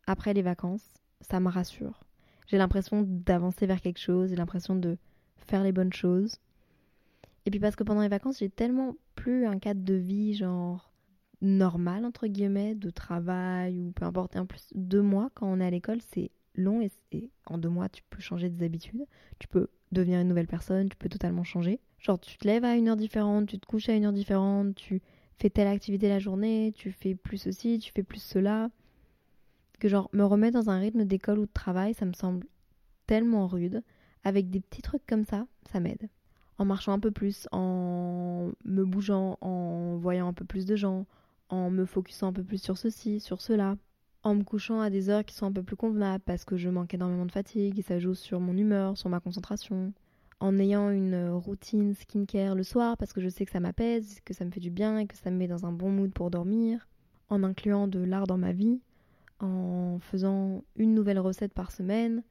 [0.07, 2.06] après les vacances, ça me rassure.
[2.47, 4.97] J'ai l'impression d'avancer vers quelque chose, j'ai l'impression de
[5.37, 6.39] faire les bonnes choses.
[7.45, 10.91] Et puis parce que pendant les vacances, j'ai tellement plus un cadre de vie genre
[11.41, 14.35] normal entre guillemets, de travail ou peu importe.
[14.35, 16.81] Et en plus, deux mois quand on est à l'école, c'est long
[17.11, 19.05] et, en deux mois, tu peux changer des habitudes.
[19.39, 21.79] Tu peux devenir une nouvelle personne, tu peux totalement changer.
[21.99, 24.75] Genre, tu te lèves à une heure différente, tu te couches à une heure différente,
[24.75, 25.01] tu
[25.37, 28.69] fais telle activité la journée, tu fais plus ceci, tu fais plus cela.
[29.79, 32.47] Que genre, me remettre dans un rythme d'école ou de travail, ça me semble
[33.05, 33.83] tellement rude.
[34.23, 36.09] Avec des petits trucs comme ça, ça m'aide.
[36.57, 41.05] En marchant un peu plus, en me bougeant, en voyant un peu plus de gens,
[41.49, 43.77] en me focusant un peu plus sur ceci, sur cela,
[44.23, 46.69] en me couchant à des heures qui sont un peu plus convenables parce que je
[46.69, 49.93] manque énormément de fatigue et ça joue sur mon humeur, sur ma concentration,
[50.39, 54.33] en ayant une routine skincare le soir parce que je sais que ça m'apaise, que
[54.33, 56.31] ça me fait du bien et que ça me met dans un bon mood pour
[56.31, 56.87] dormir,
[57.29, 58.81] en incluant de l'art dans ma vie,
[59.39, 62.23] en faisant une nouvelle recette par semaine,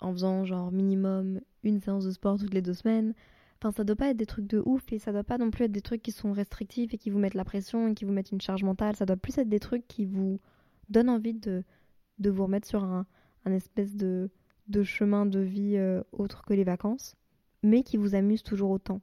[0.00, 3.14] en faisant genre minimum une séance de sport toutes les deux semaines.
[3.60, 5.64] Enfin, ça doit pas être des trucs de ouf et ça doit pas non plus
[5.64, 8.12] être des trucs qui sont restrictifs et qui vous mettent la pression et qui vous
[8.12, 8.96] mettent une charge mentale.
[8.96, 10.40] Ça doit plus être des trucs qui vous
[10.90, 11.64] donnent envie de,
[12.18, 13.06] de vous remettre sur un,
[13.44, 14.30] un espèce de,
[14.68, 17.16] de chemin de vie euh, autre que les vacances,
[17.62, 19.00] mais qui vous amuse toujours autant.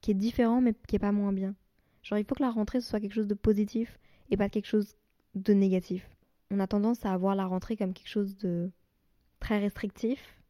[0.00, 1.54] Qui est différent mais qui est pas moins bien.
[2.02, 4.96] Genre, il faut que la rentrée soit quelque chose de positif et pas quelque chose
[5.34, 6.08] de négatif.
[6.50, 8.70] On a tendance à avoir la rentrée comme quelque chose de
[9.40, 10.42] très restrictif.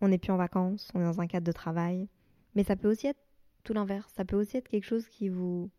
[0.00, 2.08] On n'est plus en vacances, on est dans un cadre de travail.
[2.54, 3.20] Mais ça peut aussi être
[3.64, 4.12] tout l'inverse.
[4.16, 5.70] Ça peut aussi être quelque chose qui vous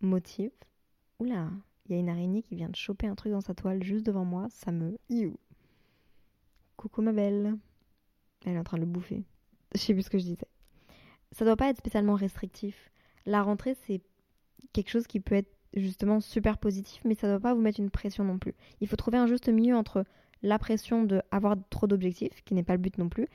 [0.00, 0.52] motive.
[1.18, 1.50] Oula,
[1.86, 4.06] il y a une araignée qui vient de choper un truc dans sa toile juste
[4.06, 4.48] devant moi.
[4.50, 4.96] Ça me.
[6.76, 7.58] Coucou ma belle.
[8.46, 9.24] Elle est en train de le bouffer.
[9.74, 10.48] Je sais plus ce que je disais.
[11.32, 12.90] Ça doit pas être spécialement restrictif.
[13.26, 14.00] La rentrée, c'est
[14.72, 17.90] quelque chose qui peut être justement super positif, mais ça doit pas vous mettre une
[17.90, 18.54] pression non plus.
[18.80, 20.04] Il faut trouver un juste milieu entre
[20.42, 23.28] la pression d'avoir trop d'objectifs, qui n'est pas le but non plus,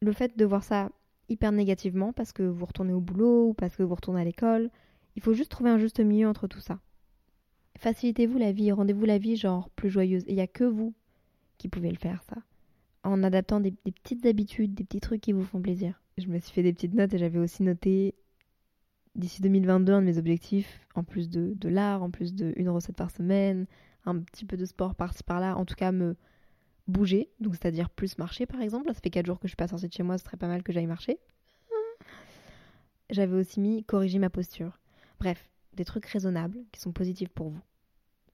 [0.00, 0.90] le fait de voir ça
[1.28, 4.70] hyper négativement parce que vous retournez au boulot ou parce que vous retournez à l'école,
[5.16, 6.78] il faut juste trouver un juste milieu entre tout ça.
[7.78, 10.24] Facilitez-vous la vie, rendez-vous la vie genre plus joyeuse.
[10.26, 10.94] Et il n'y a que vous
[11.58, 12.36] qui pouvez le faire ça.
[13.04, 16.00] En adaptant des, des, petites habitudes, des petits trucs qui vous font plaisir.
[16.18, 18.14] Je me suis fait des petites notes et j'avais aussi noté
[19.18, 23.10] d'ici 2022 un de mes objectifs, en plus de, l'art, en plus d'une recette par
[23.10, 23.66] semaine,
[24.06, 26.16] un petit peu de sport par-ci par-là, en tout cas me
[26.86, 28.88] bouger, donc c'est-à-dire plus marcher par exemple.
[28.88, 30.46] ça fait 4 jours que je suis pas sortie de chez moi, ce serait pas
[30.46, 31.18] mal que j'aille marcher.
[33.10, 34.78] J'avais aussi mis corriger ma posture.
[35.18, 37.60] Bref, des trucs raisonnables qui sont positifs pour vous.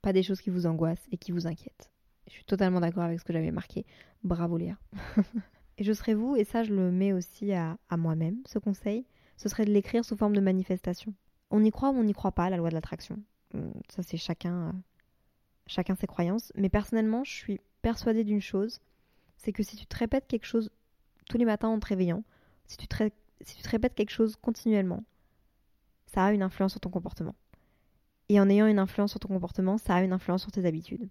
[0.02, 1.90] Pas des choses qui vous angoissent et qui vous inquiètent.
[2.26, 3.86] Je suis totalement d'accord avec ce que j'avais marqué.
[4.24, 4.76] Bravo Léa.
[5.78, 9.06] et je serais vous, et ça je le mets aussi à, à moi-même, ce conseil,
[9.36, 11.14] ce serait de l'écrire sous forme de manifestation.
[11.50, 13.18] On y croit ou on n'y croit pas, la loi de l'attraction.
[13.54, 14.72] Hum, ça c'est chacun, euh,
[15.66, 16.52] chacun ses croyances.
[16.56, 18.80] Mais personnellement, je suis persuadée d'une chose,
[19.36, 20.70] c'est que si tu te répètes quelque chose
[21.28, 22.22] tous les matins en te réveillant,
[22.66, 23.08] si tu te,
[23.40, 25.04] si tu te répètes quelque chose continuellement,
[26.06, 27.34] ça a une influence sur ton comportement.
[28.28, 31.08] Et en ayant une influence sur ton comportement, ça a une influence sur tes habitudes.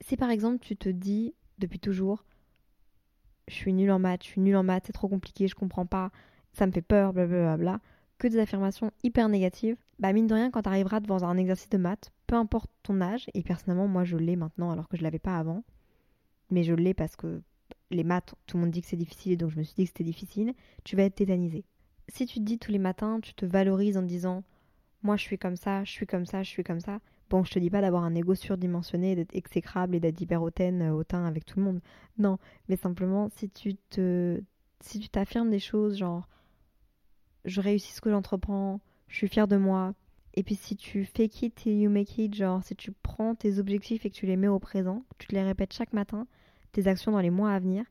[0.00, 2.24] Si par exemple tu te dis depuis toujours,
[3.48, 5.86] je suis nul en maths, je suis nul en maths, c'est trop compliqué, je comprends
[5.86, 6.10] pas,
[6.58, 7.80] ça me fait peur, blablabla,
[8.18, 11.70] que des affirmations hyper négatives, bah mine de rien, quand tu arriveras devant un exercice
[11.70, 15.02] de maths, peu importe ton âge, et personnellement, moi je l'ai maintenant alors que je
[15.02, 15.62] l'avais pas avant,
[16.50, 17.42] mais je l'ai parce que
[17.90, 19.88] les maths, tout le monde dit que c'est difficile, donc je me suis dit que
[19.88, 20.52] c'était difficile,
[20.84, 21.64] tu vas être tétanisé.
[22.08, 24.42] Si tu te dis tous les matins, tu te valorises en disant
[25.02, 26.98] moi je suis comme ça, je suis comme ça, je suis comme ça.
[27.30, 30.82] Bon, je te dis pas d'avoir un ego surdimensionné, d'être exécrable et d'être hyper hautaine,
[30.82, 31.80] euh, hautain avec tout le monde.
[32.16, 34.40] Non, mais simplement si tu te
[34.80, 36.28] si tu t'affirmes des choses genre
[37.44, 39.94] je réussis ce que j'entreprends, je suis fière de moi.
[40.34, 43.58] Et puis si tu fake it till you make it, genre si tu prends tes
[43.58, 46.26] objectifs et que tu les mets au présent, tu les répètes chaque matin,
[46.72, 47.84] tes actions dans les mois à venir,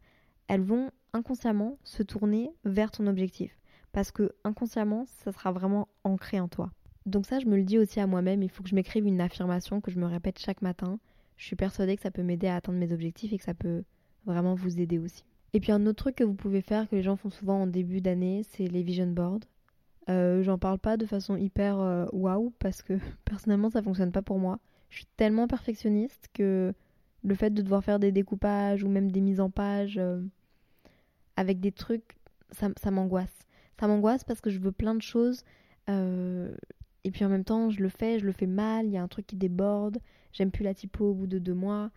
[0.48, 3.58] elles vont inconsciemment se tourner vers ton objectif.
[3.92, 6.72] Parce que inconsciemment, ça sera vraiment ancré en toi.
[7.06, 9.22] Donc ça, je me le dis aussi à moi-même, il faut que je m'écrive une
[9.22, 11.00] affirmation que je me répète chaque matin.
[11.38, 13.84] Je suis persuadée que ça peut m'aider à atteindre mes objectifs et que ça peut
[14.26, 15.24] vraiment vous aider aussi.
[15.58, 17.66] Et puis un autre truc que vous pouvez faire, que les gens font souvent en
[17.66, 19.40] début d'année, c'est les vision boards.
[20.08, 22.94] Euh, J'en parle pas de façon hyper euh, waouh parce que
[23.26, 24.60] personnellement ça fonctionne pas pour moi.
[24.92, 26.76] Je suis tellement perfectionniste que
[27.24, 30.22] le fait de devoir faire des découpages ou même des mises en page euh,
[31.38, 32.20] avec des trucs,
[32.52, 33.48] ça, m'angoisse.
[33.80, 35.44] Ça m'angoisse parce que je veux plein de choses
[35.88, 39.02] et puis en même temps je le fais, je le fais mal, il y a
[39.02, 39.98] un truc qui déborde,
[40.34, 41.90] j'aime plus la typo au bout de deux mois.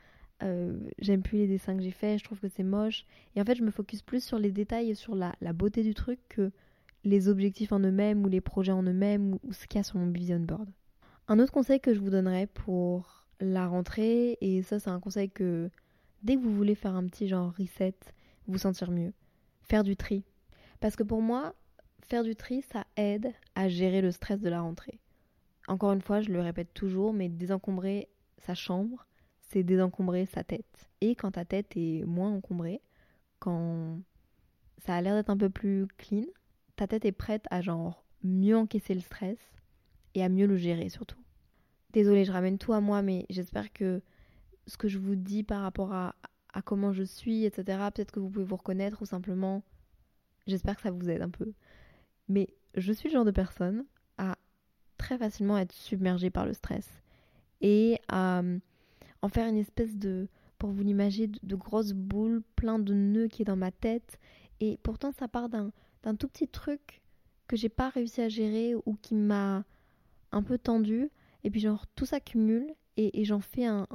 [0.43, 3.05] Euh, j'aime plus les dessins que j'ai faits, je trouve que c'est moche.
[3.37, 5.83] Et en fait, je me focus plus sur les détails et sur la, la beauté
[5.83, 6.51] du truc que
[7.05, 9.99] les objectifs en eux-mêmes ou les projets en eux-mêmes ou, ce qu'il y a sur
[9.99, 10.69] mon vision board.
[11.29, 15.31] Un autre conseil que je vous donnerais pour la rentrée, et ça c'est un conseil
[15.31, 15.71] que
[16.23, 17.95] dès que vous voulez faire un petit genre reset,
[18.47, 19.13] vous sentir mieux,
[19.63, 20.25] faire du tri.
[20.81, 21.55] Parce que pour moi,
[22.03, 24.99] faire du tri, ça aide à gérer le stress de la rentrée.
[25.69, 29.07] Encore une fois, je le répète toujours, mais désencombrer sa chambre,
[29.51, 30.89] c'est désencombrer sa tête.
[31.01, 32.81] Et quand ta tête est moins encombrée,
[33.39, 34.01] quand
[34.79, 36.25] ça a l'air d'être un peu plus clean,
[36.77, 39.39] ta tête est prête à genre mieux encaisser le stress
[40.15, 41.19] et à mieux le gérer surtout.
[41.93, 44.03] Désolée, je ramène tout à moi, mais j'espère que
[44.67, 46.15] ce que je vous dis par rapport à,
[46.53, 49.65] à comment je suis, etc., peut-être que vous pouvez vous reconnaître ou simplement,
[50.47, 51.53] j'espère que ça vous aide un peu.
[52.29, 53.85] Mais je suis le genre de personne
[54.19, 54.37] à
[54.97, 56.89] très facilement être submergée par le stress
[57.61, 58.43] et à
[59.23, 60.29] en faire une espèce de,
[60.59, 64.19] pour vous l'imaginer, de, grosses boules, plein de nœuds qui est dans ma tête.
[64.61, 65.73] Et pourtant, ça part d'un,
[66.19, 67.03] tout petit truc
[67.47, 69.65] que j'ai pas réussi à gérer ou qui m'a
[70.33, 71.11] un peu tendu.
[71.45, 73.87] Et puis, genre, tout s'accumule et, j'en fais un.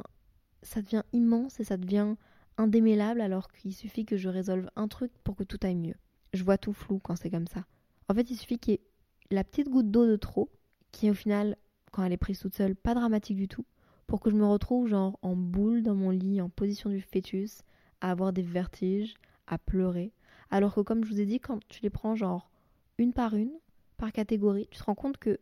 [0.63, 2.15] Ça devient immense et ça devient
[2.57, 5.95] indémêlable alors qu'il suffit que je résolve un truc pour que tout aille mieux.
[6.33, 7.65] Je vois tout flou quand c'est comme ça.
[8.09, 8.81] En fait, il suffit qu'il y ait
[9.29, 10.49] la petite goutte d'eau de trop,
[10.91, 11.55] qui au final,
[11.91, 13.65] quand elle est prise toute seule, pas dramatique du tout,
[14.07, 17.61] pour que je me retrouve genre en boule dans mon lit, en position du fœtus,
[18.01, 19.15] à avoir des vertiges,
[19.47, 20.11] à pleurer.
[20.51, 22.49] Alors que comme je vous ai dit, quand tu les prends genre
[22.97, 23.51] une par une,
[23.97, 25.39] par catégorie, tu te rends compte que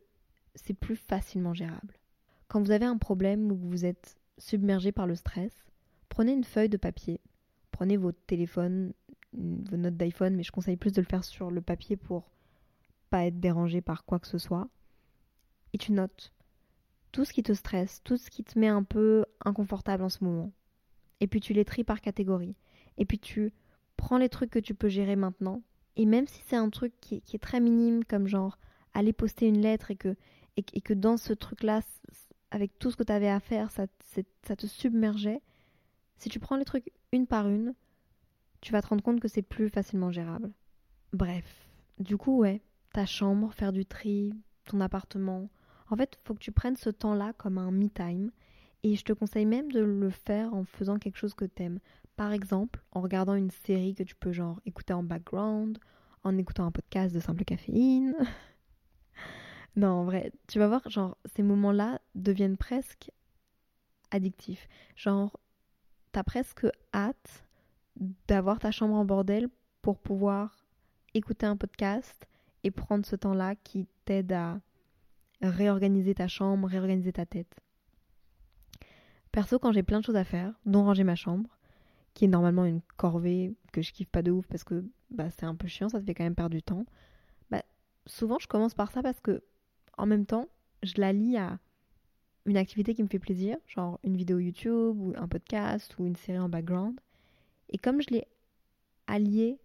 [0.56, 1.98] c'est plus facilement gérable.
[2.48, 5.66] Quand vous avez un problème ou que vous êtes submergé par le stress,
[6.10, 7.20] prenez une feuille de papier,
[7.72, 8.94] prenez votre téléphone,
[9.34, 12.32] vos notes d'iPhone, mais je conseille plus de le faire sur le papier pour
[13.10, 14.68] pas être dérangé par quoi que ce soit.
[15.74, 16.32] Et tu notes
[17.14, 20.24] tout ce qui te stresse, tout ce qui te met un peu inconfortable en ce
[20.24, 20.52] moment.
[21.22, 22.56] Et puis tu les tries par catégorie.
[22.98, 23.54] Et puis tu
[23.96, 25.62] prends les trucs que tu peux gérer maintenant.
[25.96, 28.58] Et même si c'est un truc qui, est très minime, comme genre
[28.96, 30.16] aller poster une lettre et que,
[30.58, 31.82] et, que dans ce truc-là,
[32.52, 33.86] avec tout ce que tu avais à faire, ça,
[34.44, 35.42] ça te submergeait,
[36.18, 37.76] si tu prends les trucs une par une,
[38.62, 40.52] tu vas te rendre compte que c'est plus facilement gérable.
[41.12, 44.34] Bref, du coup, ouais, ta chambre, faire du tri,
[44.66, 45.50] ton appartement,
[45.94, 48.32] en fait, il faut que tu prennes ce temps-là comme un me-time.
[48.82, 51.80] Et je te conseille même de le faire en faisant quelque chose que t'aimes.
[52.16, 55.78] Par exemple, en regardant une série que tu peux genre écouter en background,
[56.24, 58.16] en écoutant un podcast de simple caféine.
[59.76, 63.12] non, en vrai, tu vas voir, genre, ces moments-là deviennent presque
[64.10, 64.68] addictifs.
[64.96, 65.40] Genre,
[66.12, 67.46] t'as presque hâte
[68.28, 69.48] d'avoir ta chambre en bordel
[69.84, 70.66] pour pouvoir
[71.14, 72.28] écouter un podcast
[72.64, 74.60] et prendre ce temps-là qui t'aide à
[75.50, 77.60] réorganiser ta chambre, réorganiser ta tête.
[79.32, 81.58] Perso, quand j'ai plein de choses à faire, dont ranger ma chambre,
[82.14, 85.46] qui est normalement une corvée que je kiffe pas de ouf parce que bah, c'est
[85.46, 86.86] un peu chiant, ça te fait quand même perdre du temps.
[87.50, 87.64] Bah,
[88.06, 89.44] souvent, je commence par ça parce que,
[89.98, 90.48] en même temps,
[90.84, 91.60] je la lie à
[92.46, 96.16] une activité qui me fait plaisir, genre une vidéo YouTube ou un podcast ou une
[96.16, 97.00] série en background.
[97.70, 98.28] Et comme je l'ai
[99.08, 99.60] allié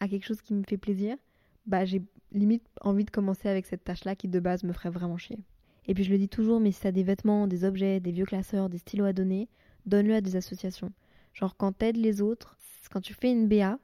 [0.00, 1.16] à quelque chose qui me fait plaisir,
[1.66, 5.16] bah j'ai limite envie de commencer avec cette tâche-là qui de base me ferait vraiment
[5.16, 5.38] chier.
[5.86, 8.24] Et puis je le dis toujours, mais si t'as des vêtements, des objets, des vieux
[8.24, 9.48] classeurs, des stylos à donner,
[9.86, 10.92] donne-le à des associations.
[11.32, 12.56] Genre quand t'aides les autres,
[12.90, 13.78] quand tu fais une BA,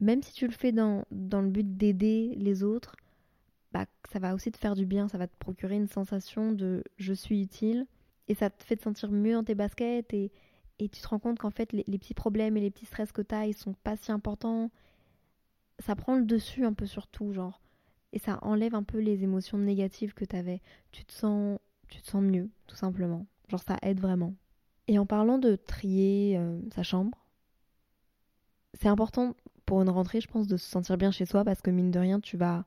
[0.00, 2.96] même si tu le fais dans, dans le but d'aider les autres,
[3.72, 6.82] bah ça va aussi te faire du bien, ça va te procurer une sensation de
[6.96, 7.86] je suis utile
[8.28, 10.32] et ça te fait te sentir mieux dans tes baskets et,
[10.78, 13.22] et tu te rends compte qu'en fait les, petits problèmes et les petits stress que
[13.22, 14.70] t'as ils sont pas si importants.
[15.78, 17.60] Ça prend le dessus un peu sur tout, genre
[18.12, 20.62] et ça enlève un peu les émotions négatives que tu avais.
[20.90, 21.58] Tu te sens
[21.88, 23.26] tu te sens mieux tout simplement.
[23.48, 24.34] Genre ça aide vraiment.
[24.88, 27.26] Et en parlant de trier euh, sa chambre,
[28.74, 29.34] c'est important
[29.64, 31.98] pour une rentrée, je pense, de se sentir bien chez soi parce que mine de
[31.98, 32.64] rien, tu vas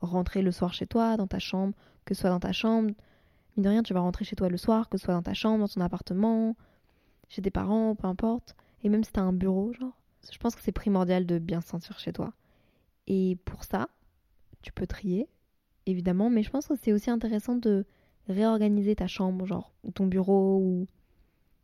[0.00, 2.90] rentrer le soir chez toi, dans ta chambre, que ce soit dans ta chambre.
[3.56, 5.34] Mine de rien, tu vas rentrer chez toi le soir, que ce soit dans ta
[5.34, 6.56] chambre, dans ton appartement,
[7.28, 8.56] chez tes parents, peu importe.
[8.82, 9.96] Et même si t'as un bureau, genre,
[10.32, 12.32] je pense que c'est primordial de bien se sentir chez toi.
[13.08, 13.88] Et pour ça,
[14.62, 15.28] tu peux trier,
[15.86, 17.84] évidemment, mais je pense que c'est aussi intéressant de
[18.28, 20.86] réorganiser ta chambre, genre, ou ton bureau, ou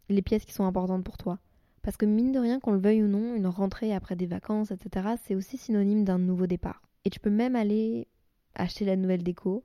[0.09, 1.39] les pièces qui sont importantes pour toi.
[1.83, 4.71] Parce que mine de rien, qu'on le veuille ou non, une rentrée après des vacances,
[4.71, 6.83] etc., c'est aussi synonyme d'un nouveau départ.
[7.05, 8.09] Et tu peux même aller
[8.55, 9.65] acheter la nouvelle déco,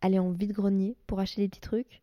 [0.00, 2.02] aller en vide-grenier pour acheter des petits trucs,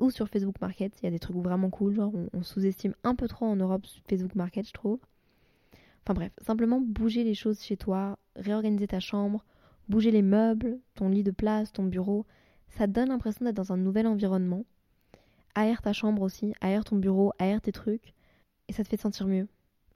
[0.00, 3.14] ou sur Facebook Market, il y a des trucs vraiment cool, genre on, sous-estime un
[3.14, 4.98] peu trop en Europe Facebook Market, je trouve.
[6.04, 9.44] Enfin bref, simplement bouger les choses chez toi, réorganiser ta chambre,
[9.88, 12.24] Bouger les meubles, ton lit de place, ton bureau,
[12.68, 14.64] ça donne l'impression d'être dans un nouvel environnement.
[15.54, 18.14] Aère ta chambre aussi, aère ton bureau, aère tes trucs,
[18.68, 19.46] et ça te fait te sentir mieux.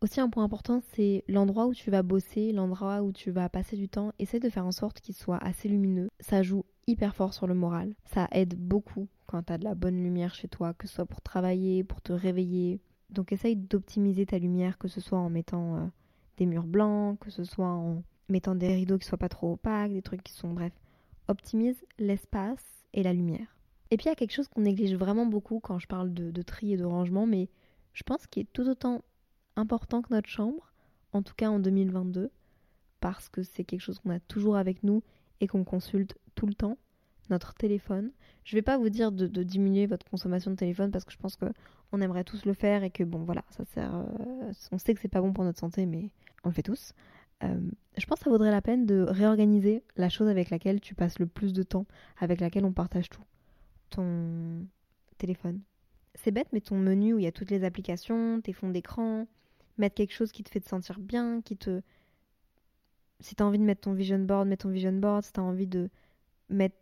[0.03, 3.77] Aussi un point important, c'est l'endroit où tu vas bosser, l'endroit où tu vas passer
[3.77, 4.13] du temps.
[4.19, 6.09] Essaye de faire en sorte qu'il soit assez lumineux.
[6.21, 7.95] Ça joue hyper fort sur le moral.
[8.05, 11.07] Ça aide beaucoup quand tu as de la bonne lumière chez toi, que ce soit
[11.07, 12.79] pour travailler, pour te réveiller.
[13.11, 15.87] Donc essaye d'optimiser ta lumière, que ce soit en mettant euh,
[16.37, 19.93] des murs blancs, que ce soit en mettant des rideaux qui soient pas trop opaques,
[19.93, 20.73] des trucs qui sont, bref,
[21.29, 23.57] optimise l'espace et la lumière.
[23.91, 26.43] Et puis il y a quelque chose qu'on néglige vraiment beaucoup quand je parle de,
[26.43, 27.49] tri et de rangement, mais
[27.95, 29.03] je pense qu'il est tout autant
[29.57, 30.73] important que notre chambre,
[31.13, 32.31] en tout cas en 2022,
[33.01, 35.03] parce que c'est quelque chose qu'on a toujours avec nous
[35.41, 36.77] et qu'on consulte tout le temps,
[37.31, 38.11] notre téléphone.
[38.45, 41.37] Je vais pas vous dire de, diminuer votre consommation de téléphone parce que je pense
[41.91, 43.95] qu'on aimerait tous le faire et que bon voilà, ça sert.
[43.95, 46.11] Euh, on sait que c'est pas bon pour notre santé, mais
[46.45, 46.93] on le fait tous.
[47.45, 47.61] Euh,
[47.97, 51.19] je pense que ça vaudrait la peine de réorganiser la chose avec laquelle tu passes
[51.19, 51.87] le plus de temps,
[52.19, 53.23] avec laquelle on partage tout.
[53.91, 54.67] Ton
[55.19, 55.61] téléphone.
[56.15, 59.27] C'est bête, mais ton menu où il y a toutes les applications, tes fonds d'écran,
[59.79, 61.81] mettre quelque chose qui te fait te sentir bien, qui te
[63.21, 65.25] si tu as envie de mettre ton vision board, mets ton vision board.
[65.25, 65.91] Si tu as envie de
[66.49, 66.77] mettre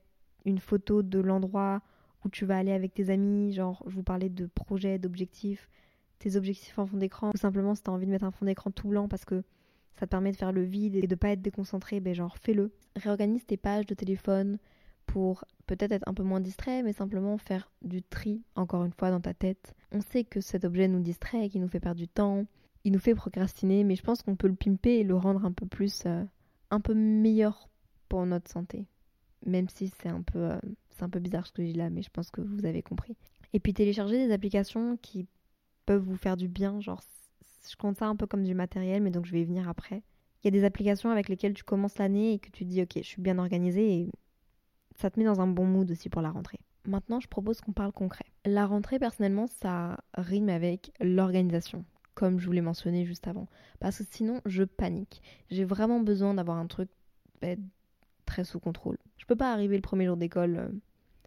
[0.45, 1.83] une photo de l'endroit
[2.27, 5.71] où tu vas aller avec tes amis, genre je vous parlais de projets, d'objectifs,
[6.19, 8.45] tes objectifs en fond d'écran, ou simplement si tu as envie de mettre un fond
[8.45, 9.43] d'écran tout blanc parce que
[9.99, 12.73] ça te permet de faire le vide et de pas être déconcentré, ben genre fais-le.
[12.97, 14.59] Réorganise tes pages de téléphone
[15.07, 19.11] pour peut-être être un peu moins distrait, mais simplement faire du tri, encore une fois,
[19.11, 19.75] dans ta tête.
[19.93, 22.45] On sait que cet objet nous distrait, qu'il nous fait perdre du temps,
[22.85, 25.53] il nous fait procrastiner, mais je pense qu'on peut le pimper et le rendre un
[25.53, 26.25] peu plus, euh,
[26.71, 27.69] un peu meilleur
[28.09, 28.87] pour notre santé.
[29.45, 30.61] Même si c'est un peu, euh,
[30.97, 32.83] c'est un peu bizarre ce que je dis là, mais je pense que vous avez
[32.83, 33.17] compris.
[33.53, 35.27] Et puis télécharger des applications qui
[35.85, 37.03] peuvent vous faire du bien, genre
[37.69, 40.03] je compte ça un peu comme du matériel, mais donc je vais y venir après.
[40.43, 42.93] Il y a des applications avec lesquelles tu commences l'année et que tu dis ok,
[42.97, 44.11] je suis bien organisée et
[44.97, 46.61] ça te met dans un bon mood aussi pour la rentrée.
[46.87, 48.27] Maintenant, je propose qu'on parle concret.
[48.45, 51.85] La rentrée, personnellement, ça rime avec l'organisation
[52.17, 53.47] comme je vous l'ai mentionné juste avant.
[53.79, 55.23] Parce que sinon, je panique.
[55.51, 56.89] J'ai vraiment besoin d'avoir un truc
[57.41, 57.55] bah,
[58.25, 58.97] très sous contrôle.
[59.19, 60.69] Je peux pas arriver le premier jour d'école euh,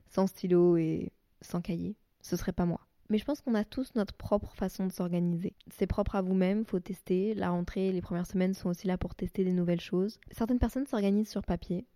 [0.10, 1.96] sans stylo et sans cahier.
[2.22, 2.82] Ce serait pas moi.
[3.10, 5.56] Mais je pense qu'on a tous notre propre façon de s'organiser.
[5.72, 7.34] C'est propre à vous-même, faut tester.
[7.34, 10.20] La rentrée, les premières semaines sont aussi là pour tester des nouvelles choses.
[10.32, 11.88] Certaines personnes s'organisent sur papier.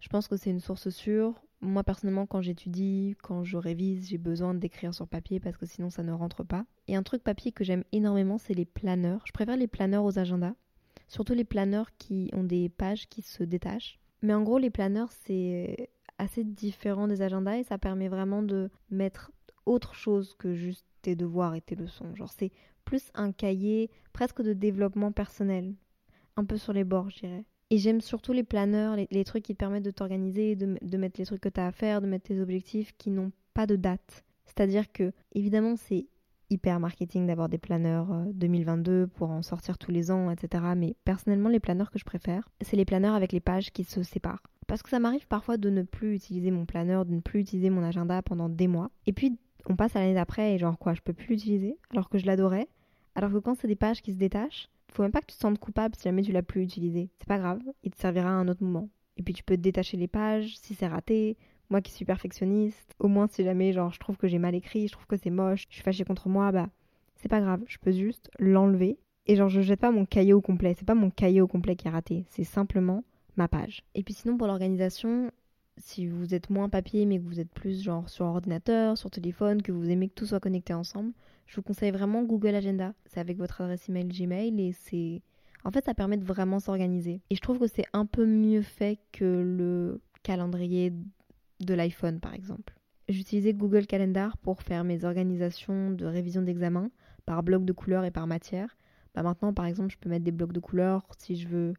[0.00, 1.40] Je pense que c'est une source sûre.
[1.60, 5.90] Moi personnellement, quand j'étudie, quand je révise, j'ai besoin d'écrire sur papier parce que sinon
[5.90, 6.64] ça ne rentre pas.
[6.88, 9.22] Et un truc papier que j'aime énormément, c'est les planeurs.
[9.26, 10.54] Je préfère les planeurs aux agendas,
[11.08, 13.98] surtout les planeurs qui ont des pages qui se détachent.
[14.22, 18.70] Mais en gros, les planeurs, c'est assez différent des agendas et ça permet vraiment de
[18.90, 19.30] mettre
[19.66, 22.14] autre chose que juste tes devoirs et tes leçons.
[22.14, 22.52] Genre, c'est
[22.84, 25.74] plus un cahier presque de développement personnel,
[26.36, 27.44] un peu sur les bords, je dirais.
[27.70, 31.26] Et j'aime surtout les planeurs, les, trucs qui te permettent de t'organiser, de, mettre les
[31.26, 34.24] trucs que tu as à faire, de mettre tes objectifs qui n'ont pas de date.
[34.46, 36.06] C'est-à-dire que, évidemment, c'est
[36.48, 40.64] hyper marketing d'avoir des planeurs 2022 euh, pour en sortir tous les ans, etc.
[40.74, 44.02] Mais personnellement, les planeurs que je préfère, c'est les planeurs avec les pages qui se
[44.02, 44.42] séparent.
[44.68, 47.70] Parce que ça m'arrive parfois de ne plus utiliser mon planeur, de ne plus utiliser
[47.70, 48.90] mon agenda pendant des mois.
[49.06, 52.08] Et puis, on passe à l'année d'après et genre quoi, je peux plus l'utiliser alors
[52.10, 52.68] que je l'adorais.
[53.14, 55.40] Alors que quand c'est des pages qui se détachent, faut même pas que tu te
[55.40, 57.08] sentes coupable si jamais tu l'as plus utilisé.
[57.18, 58.90] C'est pas grave, il te servira à un autre moment.
[59.16, 61.38] Et puis tu peux détacher les pages si c'est raté.
[61.70, 64.86] Moi qui suis perfectionniste, au moins si jamais genre je trouve que j'ai mal écrit,
[64.86, 66.68] je trouve que c'est moche, je suis fâchée contre moi, bah
[67.16, 68.98] c'est pas grave, je peux juste l'enlever.
[69.26, 71.74] Et genre je jette pas mon cahier au complet, c'est pas mon cahier au complet
[71.76, 73.04] qui est raté, c'est simplement
[73.38, 73.82] ma page.
[73.94, 75.30] Et puis sinon pour l'organisation,
[75.78, 79.62] si vous êtes moins papier mais que vous êtes plus genre sur ordinateur, sur téléphone,
[79.62, 81.12] que vous aimez que tout soit connecté ensemble,
[81.46, 82.92] je vous conseille vraiment Google Agenda.
[83.06, 85.22] C'est avec votre adresse email Gmail et c'est.
[85.64, 87.20] En fait, ça permet de vraiment s'organiser.
[87.30, 90.92] Et je trouve que c'est un peu mieux fait que le calendrier
[91.60, 92.74] de l'iPhone, par exemple.
[93.08, 96.90] J'utilisais Google Calendar pour faire mes organisations de révision d'examen
[97.24, 98.76] par bloc de couleurs et par matière.
[99.14, 101.74] Bah maintenant, par exemple, je peux mettre des blocs de couleurs si je veux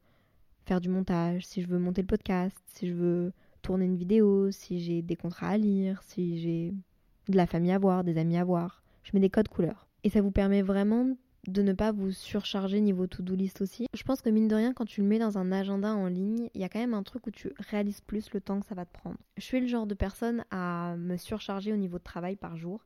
[0.69, 4.51] faire du montage, si je veux monter le podcast, si je veux tourner une vidéo,
[4.51, 6.75] si j'ai des contrats à lire, si j'ai
[7.27, 9.87] de la famille à voir, des amis à voir je mets des codes couleurs.
[10.03, 13.87] Et ça vous permet vraiment de ne pas vous surcharger niveau to-do list aussi.
[13.95, 16.49] Je pense que mine de rien, quand tu le mets dans un agenda en ligne,
[16.53, 18.75] il y a quand même un truc où tu réalises plus le temps que ça
[18.75, 19.17] va te prendre.
[19.37, 22.85] Je suis le genre de personne à me surcharger au niveau de travail par jour,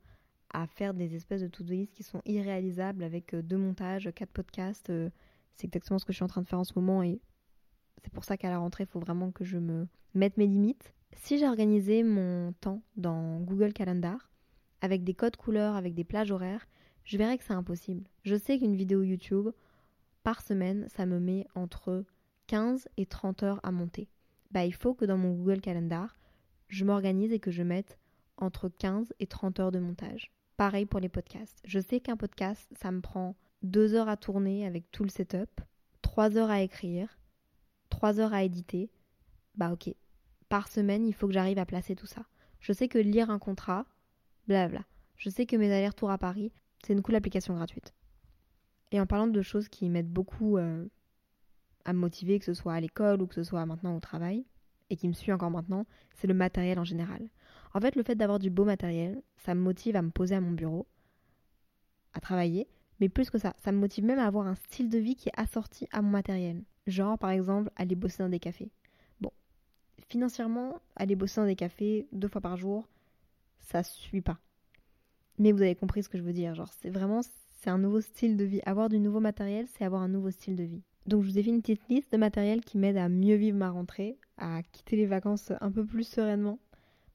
[0.53, 4.31] à faire des espèces de to-do list qui sont irréalisables avec euh, deux montages, quatre
[4.31, 4.89] podcasts.
[4.91, 5.09] Euh,
[5.55, 7.19] c'est exactement ce que je suis en train de faire en ce moment et
[8.03, 10.93] c'est pour ça qu'à la rentrée, il faut vraiment que je me mette mes limites.
[11.15, 14.31] Si j'ai organisé mon temps dans Google Calendar,
[14.81, 16.67] avec des codes couleurs, avec des plages horaires,
[17.03, 18.03] je verrai que c'est impossible.
[18.23, 19.49] Je sais qu'une vidéo YouTube,
[20.23, 22.05] par semaine, ça me met entre
[22.47, 24.09] 15 et 30 heures à monter.
[24.51, 26.17] Bah, il faut que dans mon Google Calendar,
[26.67, 27.97] je m'organise et que je mette
[28.37, 30.31] entre 15 et 30 heures de montage.
[30.57, 31.59] Pareil pour les podcasts.
[31.65, 35.61] Je sais qu'un podcast, ça me prend 2 heures à tourner avec tout le setup,
[36.01, 37.17] 3 heures à écrire,
[38.03, 38.89] 3 heures à éditer.
[39.55, 39.95] Bah ok.
[40.49, 42.25] Par semaine, il faut que j'arrive à placer tout ça.
[42.59, 43.85] Je sais que lire un contrat,
[44.45, 44.83] Blabla.
[45.15, 46.51] Je sais que mes allers-retours à Paris,
[46.83, 47.93] c'est une cool application gratuite.
[48.91, 50.85] Et en parlant de choses qui m'aident beaucoup euh,
[51.85, 54.45] à me motiver, que ce soit à l'école ou que ce soit maintenant au travail,
[54.89, 55.85] et qui me suit encore maintenant,
[56.15, 57.29] c'est le matériel en général.
[57.73, 60.41] En fait, le fait d'avoir du beau matériel, ça me motive à me poser à
[60.41, 60.87] mon bureau,
[62.11, 62.67] à travailler,
[62.99, 65.29] mais plus que ça, ça me motive même à avoir un style de vie qui
[65.29, 66.65] est assorti à mon matériel.
[66.87, 68.69] Genre, par exemple, aller bosser dans des cafés.
[69.21, 69.31] Bon,
[70.09, 72.87] financièrement, aller bosser dans des cafés deux fois par jour,
[73.61, 74.39] ça suit pas.
[75.39, 76.55] Mais vous avez compris ce que je veux dire.
[76.55, 77.21] Genre, c'est vraiment,
[77.61, 78.61] c'est un nouveau style de vie.
[78.65, 80.83] Avoir du nouveau matériel, c'est avoir un nouveau style de vie.
[81.05, 83.57] Donc, je vous ai fait une petite liste de matériel qui m'aide à mieux vivre
[83.57, 86.59] ma rentrée, à quitter les vacances un peu plus sereinement.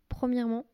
[0.09, 0.66] Premièrement,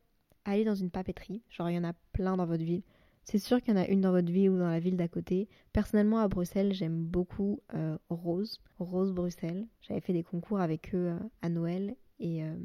[0.45, 1.41] aller dans une papeterie.
[1.49, 2.83] Genre, il y en a plein dans votre ville.
[3.25, 5.07] C'est sûr qu'il y en a une dans votre ville ou dans la ville d'à
[5.07, 5.49] côté.
[5.73, 9.65] Personnellement, à Bruxelles, j'aime beaucoup euh, Rose, Rose Bruxelles.
[9.81, 12.55] J'avais fait des concours avec eux euh, à Noël et euh,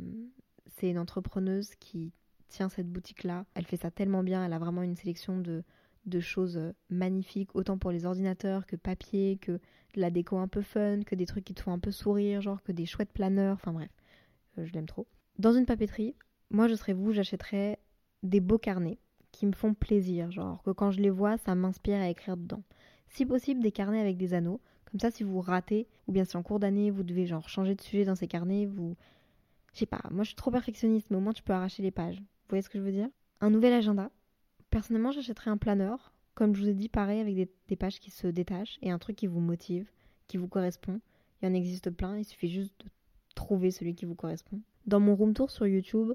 [0.66, 2.12] c'est une entrepreneuse qui
[2.48, 3.46] tient cette boutique-là.
[3.54, 5.64] Elle fait ça tellement bien, elle a vraiment une sélection de,
[6.04, 10.60] de choses magnifiques, autant pour les ordinateurs que papier, que de la déco un peu
[10.60, 13.54] fun, que des trucs qui te font un peu sourire, genre que des chouettes planeurs,
[13.54, 13.90] enfin bref,
[14.58, 15.06] je l'aime trop.
[15.38, 16.14] Dans une papeterie,
[16.50, 17.78] moi je serais vous, j'achèterais
[18.22, 18.98] des beaux carnets
[19.32, 22.62] qui me font plaisir, genre que quand je les vois, ça m'inspire à écrire dedans.
[23.08, 24.60] Si possible, des carnets avec des anneaux,
[24.90, 27.74] comme ça si vous ratez, ou bien si en cours d'année vous devez genre changer
[27.74, 28.96] de sujet dans ces carnets, vous...
[29.72, 31.92] Je sais pas, moi je suis trop perfectionniste, mais au moins tu peux arracher les
[31.92, 32.18] pages.
[32.18, 33.08] Vous voyez ce que je veux dire?
[33.40, 34.10] Un nouvel agenda.
[34.70, 38.26] Personnellement, j'achèterais un planeur, comme je vous ai dit, pareil, avec des, pages qui se
[38.26, 39.90] détachent et un truc qui vous motive,
[40.26, 41.00] qui vous correspond.
[41.40, 42.90] Il y en existe plein, il suffit juste de
[43.34, 44.60] trouver celui qui vous correspond.
[44.86, 46.12] Dans mon room tour sur YouTube,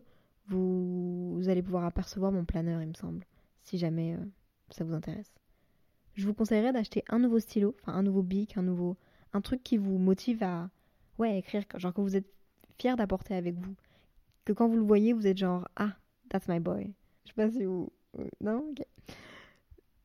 [0.47, 3.25] vous, allez pouvoir apercevoir mon planeur, il me semble,
[3.63, 4.25] si jamais euh,
[4.69, 5.33] ça vous intéresse.
[6.15, 8.97] Je vous conseillerais d'acheter un nouveau stylo, enfin un nouveau bic, un nouveau,
[9.33, 10.69] un truc qui vous motive à,
[11.17, 12.31] ouais, écrire, genre que vous êtes
[12.79, 13.75] fier d'apporter avec vous,
[14.45, 15.93] que quand vous le voyez, vous êtes genre ah,
[16.29, 16.93] that's my boy.
[17.25, 17.91] Je sais pas si vous,
[18.41, 18.85] non, ok.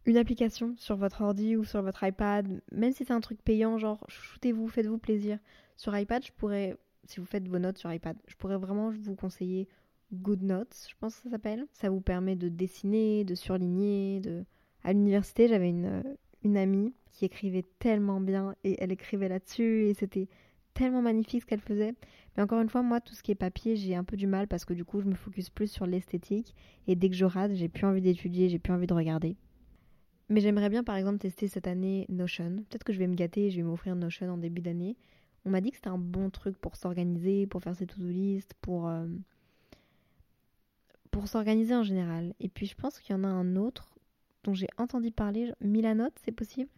[0.07, 3.78] Une application sur votre ordi ou sur votre iPad, même si c'est un truc payant,
[3.78, 5.38] genre shootez-vous, faites-vous plaisir.
[5.76, 9.14] Sur iPad, je pourrais, si vous faites vos notes sur iPad, je pourrais vraiment vous
[9.14, 9.68] conseiller
[10.13, 11.67] Good Notes, je pense que ça s'appelle.
[11.73, 14.21] Ça vous permet de dessiner, de surligner.
[14.83, 16.03] À l'université, j'avais une, euh,
[16.43, 20.29] une amie qui écrivait tellement bien et elle écrivait là-dessus et c'était
[20.75, 21.95] tellement magnifique ce qu'elle faisait.
[22.37, 24.49] Mais encore une fois, moi, tout ce qui est papier, j'ai un peu du mal
[24.49, 26.55] parce que du coup, je me focus plus sur l'esthétique
[26.87, 29.37] et dès que je rate, j'ai plus envie d'étudier, j'ai plus envie de regarder.
[30.29, 32.65] Mais j'aimerais bien, par exemple, tester cette année Notion.
[32.69, 34.97] Peut-être que je vais me gâter et je vais m'offrir Notion en début d'année.
[35.45, 38.55] On m'a dit que c'était un bon truc pour s'organiser, pour faire ses to-do list,
[38.61, 39.07] pour euh,
[41.11, 42.35] pour s'organiser en général.
[42.41, 43.99] Et puis je pense qu'il y en a un autre
[44.45, 46.71] dont j'ai entendu parler, Milanote, c'est possible?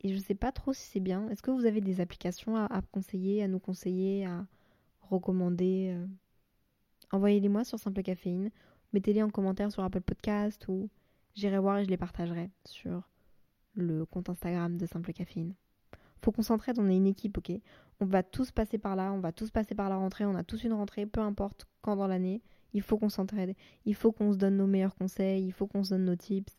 [0.00, 1.28] Et je ne sais pas trop si c'est bien.
[1.30, 4.46] Est-ce que vous avez des applications à, conseiller, à nous conseiller, à
[5.00, 6.06] recommander euh?
[7.12, 8.50] Envoyez-les moi sur Simple Caféine.
[8.92, 10.90] Mettez-les en commentaire sur Apple Podcast ou
[11.34, 13.08] j'irai voir et je les partagerai sur
[13.74, 15.54] le compte Instagram de Simple Caféine.
[16.22, 17.52] Faut qu'on s'entraide, on est une équipe, ok?
[18.00, 20.42] On va tous passer par là, on va tous passer par la rentrée, on a
[20.42, 22.42] tous une rentrée, peu importe quand dans l'année.
[22.74, 23.54] Il faut qu'on s'entraide.
[23.86, 25.44] Il faut qu'on se donne nos meilleurs conseils.
[25.44, 26.58] Il faut qu'on se donne nos tips.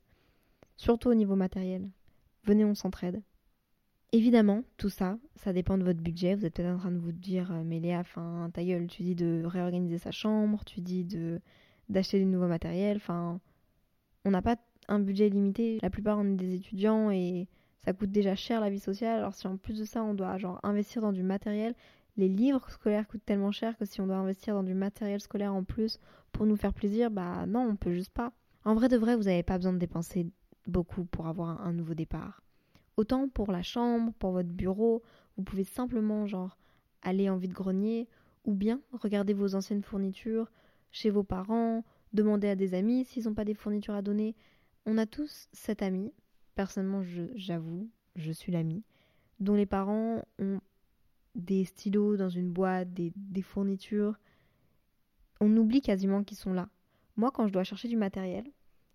[0.78, 1.89] Surtout au niveau matériel.
[2.45, 3.22] Venez, on s'entraide.
[4.11, 6.36] Évidemment, tout ça, ça dépend de votre budget.
[6.36, 9.03] Vous êtes peut-être en train de vous dire, euh, mais Léa, enfin, ta gueule, tu
[9.03, 11.41] dis de réorganiser sa chambre, tu dis de
[11.89, 12.99] d'acheter du nouveau matériel.
[13.09, 14.55] On n'a pas
[14.88, 15.80] un budget limité.
[15.82, 17.47] La plupart, on est des étudiants et
[17.84, 19.20] ça coûte déjà cher la vie sociale.
[19.20, 21.76] Alors si en plus de ça, on doit genre investir dans du matériel,
[22.18, 25.53] les livres scolaires coûtent tellement cher que si on doit investir dans du matériel scolaire
[25.53, 25.99] en plus
[26.32, 28.32] pour nous faire plaisir, bah non, on peut juste pas.
[28.63, 30.28] En vrai de vrai, vous n'avez pas besoin de dépenser
[30.68, 32.41] beaucoup pour avoir un, nouveau départ.
[32.97, 35.03] Autant pour la chambre, pour votre bureau,
[35.38, 36.57] vous pouvez simplement genre
[37.01, 38.07] aller en vide-grenier
[38.45, 40.49] ou bien regarder vos anciennes fournitures
[40.91, 44.36] chez vos parents, demander à des amis s'ils n'ont pas des fournitures à donner.
[44.86, 46.13] On a tous cet ami,
[46.55, 47.03] personnellement
[47.36, 48.84] j'avoue, je suis l'ami,
[49.39, 50.61] dont les parents ont
[51.36, 54.18] des stylos dans une boîte, des, fournitures.
[55.42, 56.70] On oublie quasiment qu'ils sont là.
[57.18, 58.46] Moi, quand je dois chercher du matériel,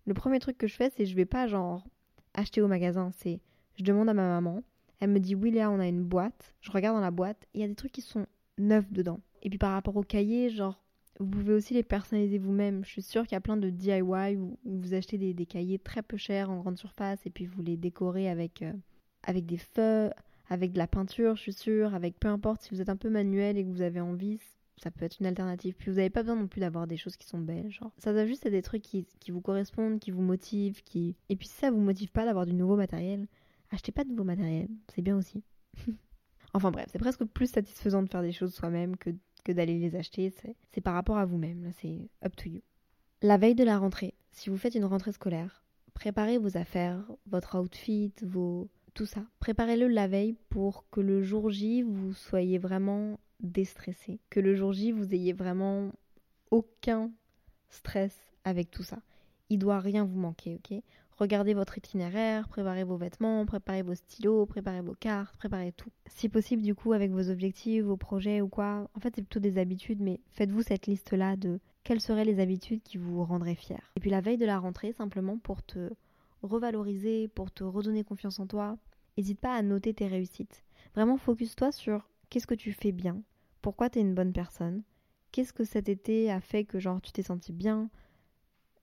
[0.05, 1.85] le premier truc que je fais, c'est je vais pas genre
[2.33, 3.11] acheter au magasin.
[3.13, 3.39] C'est
[3.75, 4.63] je demande à ma maman.
[4.99, 6.53] Elle me dit oui Léa, on a une boîte.
[6.61, 7.47] Je regarde dans la boîte.
[7.53, 8.25] Il y a des trucs qui sont
[8.57, 9.19] neufs dedans.
[9.43, 10.81] Et puis par rapport aux cahiers, genre
[11.19, 12.83] vous pouvez aussi les personnaliser vous-même.
[12.83, 14.01] Je suis sûre qu'il y a plein de DIY
[14.37, 17.77] où, vous achetez des, cahiers très peu chers en grande surface et puis vous les
[17.77, 18.73] décorez avec, euh,
[19.23, 20.09] avec des feux,
[20.51, 23.09] avec de la peinture, je suis sûre, avec peu importe si vous êtes un peu
[23.09, 24.37] manuel et que vous avez envie,
[24.75, 25.75] ça peut être une alternative.
[25.77, 27.93] Puis vous n'avez pas besoin non plus d'avoir des choses qui sont belles, genre.
[27.97, 31.15] Ça doit juste être des trucs qui, vous correspondent, qui vous motivent, qui...
[31.29, 33.27] Et puis si ça vous motive pas d'avoir du nouveau matériel,
[33.69, 35.41] achetez pas de nouveau matériel, c'est bien aussi.
[36.53, 39.11] enfin bref, c'est presque plus satisfaisant de faire des choses soi-même que,
[39.45, 40.33] que d'aller les acheter,
[40.73, 42.61] c'est par rapport à vous-même, là c'est up to you.
[43.21, 47.57] La veille de la rentrée, si vous faites une rentrée scolaire, préparez vos affaires, votre
[47.57, 49.21] outfit, vos tout ça.
[49.39, 54.19] Préparez-le la veille pour que le jour J, vous soyez vraiment déstressé.
[54.29, 55.91] Que le jour J, vous ayez vraiment
[56.51, 57.11] aucun
[57.69, 58.99] stress avec tout ça.
[59.49, 60.81] Il doit rien vous manquer, ok?
[61.17, 65.91] Regardez votre itinéraire, préparez vos vêtements, préparez vos stylos, préparez vos cartes, préparez tout.
[66.07, 69.39] Si possible, du coup, avec vos objectifs, vos projets ou quoi, en fait, c'est plutôt
[69.39, 73.91] des habitudes, mais faites-vous cette liste-là de quelles seraient les habitudes qui vous rendraient fier.
[73.95, 75.91] Et puis la veille de la rentrée, simplement pour te
[76.41, 78.77] revaloriser, pour te redonner confiance en toi,
[79.17, 80.63] n'hésite pas à noter tes réussites.
[80.95, 83.21] Vraiment, focus-toi sur qu'est-ce que tu fais bien,
[83.61, 84.83] pourquoi tu es une bonne personne,
[85.31, 87.89] qu'est-ce que cet été a fait que genre tu t'es senti bien,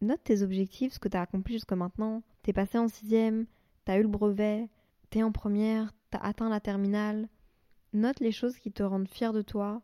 [0.00, 2.22] note tes objectifs, ce que tu as accompli jusqu'à maintenant.
[2.42, 3.46] T'es passé en sixième,
[3.84, 4.68] t'as eu le brevet,
[5.10, 7.28] t'es en première, t'as atteint la terminale.
[7.92, 9.82] Note les choses qui te rendent fier de toi.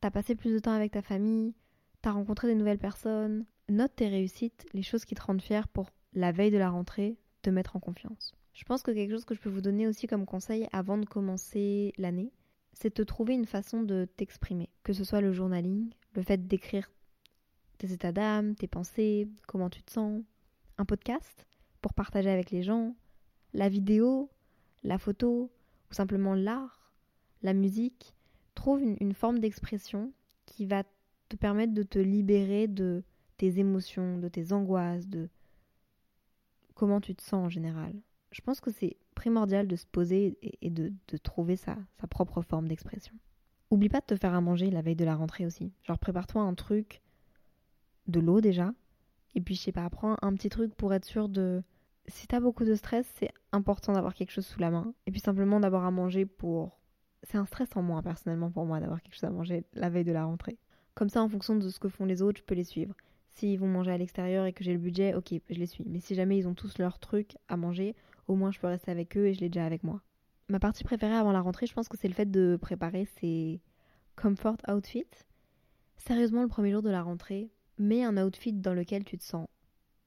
[0.00, 1.54] T'as passé plus de temps avec ta famille,
[2.02, 3.46] t'as rencontré des nouvelles personnes.
[3.68, 7.16] Note tes réussites, les choses qui te rendent fier pour la veille de la rentrée,
[7.42, 8.34] te mettre en confiance.
[8.52, 11.06] Je pense que quelque chose que je peux vous donner aussi comme conseil avant de
[11.06, 12.32] commencer l'année,
[12.72, 14.68] c'est de trouver une façon de t'exprimer.
[14.82, 16.90] Que ce soit le journaling, le fait d'écrire
[17.78, 20.22] tes états d'âme, tes pensées, comment tu te sens,
[20.78, 21.46] un podcast
[21.80, 22.94] pour partager avec les gens,
[23.54, 24.30] la vidéo,
[24.82, 25.50] la photo,
[25.90, 26.92] ou simplement l'art,
[27.42, 28.14] la musique.
[28.54, 30.12] Trouve une, forme d'expression
[30.46, 30.82] qui va
[31.28, 33.04] te permettre de te libérer de
[33.36, 35.28] tes émotions, de tes angoisses, de
[36.78, 37.92] comment tu te sens en général.
[38.30, 42.68] Je pense que c'est primordial de se poser et, de, trouver sa, sa propre forme
[42.68, 43.14] d'expression.
[43.70, 45.72] Oublie pas de te faire à manger la veille de la rentrée aussi.
[45.82, 47.02] Genre prépare-toi un truc
[48.06, 48.72] de l'eau déjà.
[49.34, 51.62] Et puis, je sais pas, prends un petit truc pour être sûr de.
[52.06, 54.94] Si t'as beaucoup de stress, c'est important d'avoir quelque chose sous la main.
[55.06, 56.78] Et puis simplement d'avoir à manger pour.
[57.24, 60.04] C'est un stress en moins, personnellement, pour moi, d'avoir quelque chose à manger la veille
[60.04, 60.56] de la rentrée.
[60.94, 62.94] Comme ça, en fonction de ce que font les autres, je peux les suivre.
[63.38, 65.84] S'ils vont manger à l'extérieur et que j'ai le budget, ok, je les suis.
[65.86, 67.94] Mais si jamais ils ont tous leur truc à manger,
[68.26, 70.02] au moins je peux rester avec eux et je l'ai déjà avec moi.
[70.48, 73.60] Ma partie préférée avant la rentrée, je pense que c'est le fait de préparer ces
[74.16, 75.04] comfort outfits.
[75.98, 79.46] Sérieusement, le premier jour de la rentrée, mets un outfit dans lequel tu te sens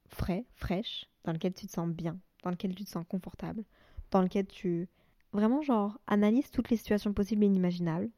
[0.09, 3.63] frais, fraîche, dans lequel tu te sens bien, dans lequel tu te sens confortable,
[4.09, 4.89] dans lequel tu
[5.31, 8.09] vraiment genre analyse toutes les situations possibles et inimaginables.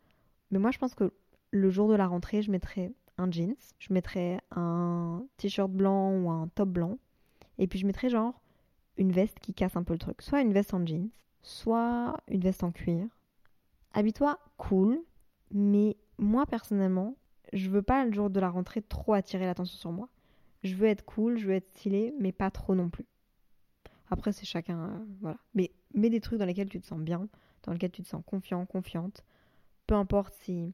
[0.50, 1.14] Mais moi je pense que
[1.52, 6.30] le jour de la rentrée, je mettrais un jeans, je mettrais un t-shirt blanc ou
[6.30, 6.98] un top blanc
[7.58, 8.42] et puis je mettrais genre
[8.98, 11.10] une veste qui casse un peu le truc, soit une veste en jeans,
[11.42, 13.08] soit une veste en cuir.
[13.94, 15.00] Habille-toi cool,
[15.52, 17.16] mais moi personnellement,
[17.54, 20.10] je veux pas le jour de la rentrée trop attirer l'attention sur moi.
[20.64, 23.06] Je veux être cool, je veux être stylé, mais pas trop non plus.
[24.10, 25.38] Après, c'est chacun, euh, voilà.
[25.54, 27.28] Mais mets des trucs dans lesquels tu te sens bien,
[27.64, 29.24] dans lesquels tu te sens confiant, confiante.
[29.88, 30.74] Peu importe si,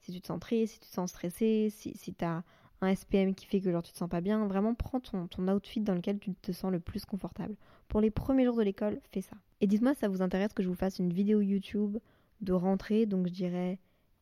[0.00, 2.42] si tu te sens triste, si tu te sens stressé, si, si tu as
[2.80, 5.46] un SPM qui fait que genre tu te sens pas bien, vraiment prends ton, ton
[5.48, 7.54] outfit dans lequel tu te sens le plus confortable.
[7.88, 9.36] Pour les premiers jours de l'école, fais ça.
[9.60, 11.98] Et dites-moi si ça vous intéresse que je vous fasse une vidéo YouTube
[12.40, 13.78] de rentrée, donc je dirais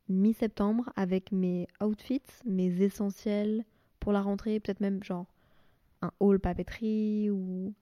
[0.08, 3.64] mi-septembre avec mes outfits, mes essentiels
[4.00, 5.26] pour la rentrée, peut-être même genre
[6.02, 7.74] un haul papeterie ou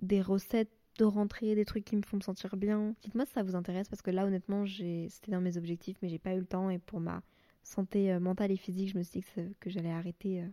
[0.00, 2.94] des recettes de rentrée, des trucs qui me font me sentir bien.
[3.02, 6.18] Dites-moi si ça vous intéresse parce que là honnêtement c'était dans mes objectifs mais j'ai
[6.18, 7.22] pas eu le temps et pour ma
[7.62, 10.46] santé euh, mentale et physique je me suis dit que, que j'allais arrêter euh,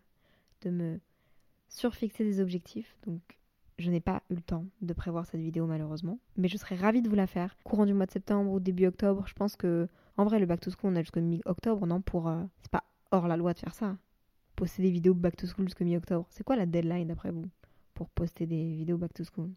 [0.62, 1.00] de me
[1.70, 3.22] surfixer des objectifs donc
[3.78, 7.02] je n'ai pas eu le temps de prévoir cette vidéo malheureusement mais je serais ravie
[7.02, 9.88] de vous la faire courant du mois de septembre ou début octobre je pense que
[10.18, 12.30] en vrai, le back to school, on a jusqu'au mi-octobre, non Pour.
[12.30, 13.98] Euh, c'est pas hors la loi de faire ça.
[14.56, 16.26] Poster des vidéos back to school jusqu'au mi-octobre.
[16.30, 17.50] C'est quoi la deadline d'après vous
[17.94, 19.52] pour poster des vidéos back to school?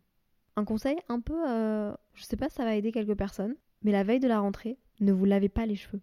[0.58, 1.48] Un conseil un peu.
[1.48, 4.40] Euh, je sais pas si ça va aider quelques personnes, mais la veille de la
[4.40, 6.00] rentrée, ne vous lavez pas les cheveux.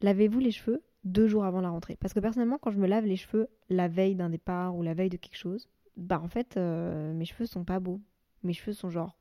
[0.00, 1.96] Lavez-vous les cheveux deux jours avant la rentrée.
[2.00, 4.94] Parce que personnellement, quand je me lave les cheveux la veille d'un départ ou la
[4.94, 8.00] veille de quelque chose, bah en fait, euh, mes cheveux sont pas beaux.
[8.42, 9.18] Mes cheveux sont genre.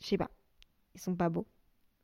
[0.00, 0.30] Je sais pas.
[0.94, 1.46] Ils sont pas beaux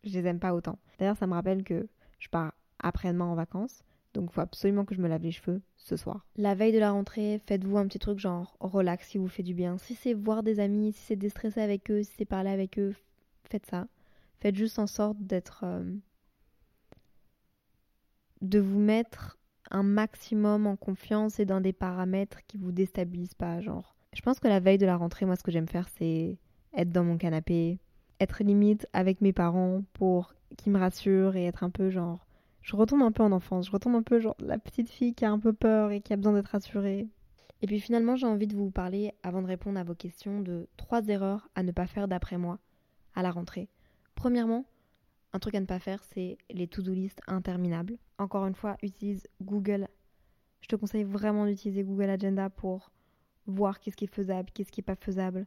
[0.07, 0.78] je les aime pas autant.
[0.99, 3.82] D'ailleurs, ça me rappelle que je pars après-demain en vacances.
[4.16, 6.26] Donc, il faut absolument que je me lave les cheveux ce soir.
[6.36, 9.54] La veille de la rentrée, faites-vous un petit truc genre relax si vous fait du
[9.54, 9.78] bien.
[9.78, 12.94] Si c'est voir des amis, si c'est déstresser avec eux, si c'est parler avec eux,
[13.44, 13.86] faites ça.
[14.40, 15.64] Faites juste en sorte d'être.
[15.64, 15.84] Euh,
[18.42, 19.38] de vous mettre
[19.70, 23.60] un maximum en confiance et dans des paramètres qui vous déstabilisent pas.
[23.60, 26.38] Genre, je pense que la veille de la rentrée, moi, ce que j'aime faire, c'est
[26.74, 27.78] être dans mon canapé,
[28.20, 32.25] être limite avec mes parents pour qu'ils me rassurent et être un peu genre.
[32.66, 35.24] Je retombe un peu en enfance, je retombe un peu genre la petite fille qui
[35.24, 37.06] a un peu peur et qui a besoin d'être rassurée.
[37.62, 40.68] Et puis finalement, j'ai envie de vous parler, avant de répondre à vos questions, de
[40.76, 42.58] trois erreurs à ne pas faire d'après moi
[43.14, 43.68] à la rentrée.
[44.16, 44.64] Premièrement,
[45.32, 47.98] un truc à ne pas faire, c'est les to-do list interminables.
[48.18, 49.86] Encore une fois, utilise Google.
[50.60, 52.90] Je te conseille vraiment d'utiliser Google Agenda pour
[53.46, 55.46] voir qu'est-ce qui est faisable, qu'est-ce qui est pas faisable,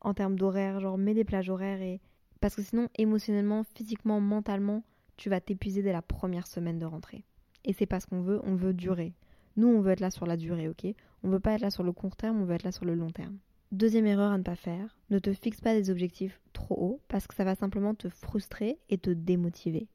[0.00, 2.00] en termes d'horaire, genre mets des plages horaires et
[2.40, 4.84] parce que sinon émotionnellement, physiquement, mentalement,
[5.16, 7.24] tu vas t'épuiser dès la première semaine de rentrée.
[7.64, 9.14] Et c'est pas ce qu'on veut, on veut durer.
[9.56, 10.86] Nous, on veut être là sur la durée, ok?
[11.22, 12.94] On veut pas être là sur le court terme, on veut être là sur le
[12.94, 13.38] long terme.
[13.72, 17.26] Deuxième erreur à ne pas faire, ne te fixe pas des objectifs trop hauts parce
[17.26, 19.88] que ça va simplement te frustrer et te démotiver.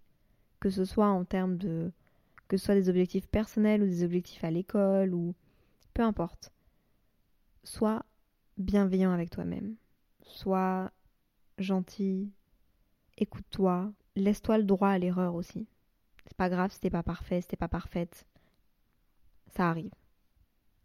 [0.60, 1.92] Que ce soit en termes de
[2.48, 5.34] que ce soit des objectifs personnels ou des objectifs à l'école ou
[5.94, 6.52] peu importe.
[7.64, 8.04] Sois
[8.58, 9.76] bienveillant avec toi-même.
[10.24, 10.92] Sois
[11.58, 12.30] gentil.
[13.18, 13.94] Écoute-toi.
[14.16, 15.68] Laisse-toi le droit à l'erreur aussi.
[16.26, 18.26] C'est pas grave si t'es pas parfait, si t'es pas parfaite.
[19.56, 19.92] Ça arrive.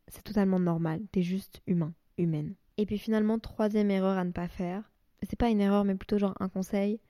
[0.08, 1.02] C'est totalement normal.
[1.12, 2.54] T'es juste humain, humaine.
[2.76, 4.90] Et puis finalement, troisième erreur à ne pas faire.
[5.22, 7.00] C'est pas une erreur, mais plutôt genre un conseil.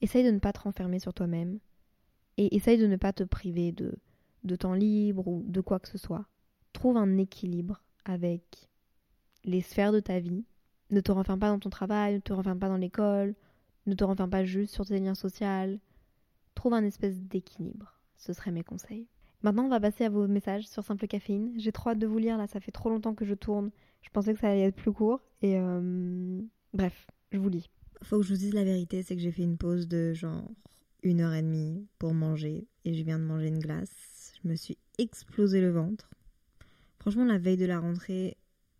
[0.00, 1.58] Essaye de ne pas te renfermer sur toi-même.
[2.38, 3.94] Et essaye de ne pas te priver de,
[4.44, 6.26] de temps libre ou de quoi que ce soit.
[6.72, 8.68] Trouve un équilibre avec
[9.44, 10.44] les sphères de ta vie.
[10.90, 13.34] Ne te renferme pas dans ton travail, ne te renferme pas dans l'école,
[13.86, 15.78] ne te renferme pas juste sur tes liens sociaux.
[16.54, 17.98] Trouve un espèce d'équilibre.
[18.16, 19.06] Ce seraient mes conseils.
[19.42, 21.52] Maintenant, on va passer à vos messages sur Simple Caféine.
[21.56, 23.70] J'ai trop hâte de vous lire, là, ça fait trop longtemps que je tourne.
[24.02, 25.20] Je pensais que ça allait être plus court.
[25.42, 26.40] Et euh...
[26.72, 27.70] bref, je vous lis.
[28.02, 30.50] Faut que je vous dise la vérité, c'est que j'ai fait une pause de genre
[31.02, 34.34] une heure et demie pour manger et je viens de manger une glace.
[34.42, 36.10] Je me suis explosé le ventre.
[36.98, 38.36] Franchement, la veille de la rentrée,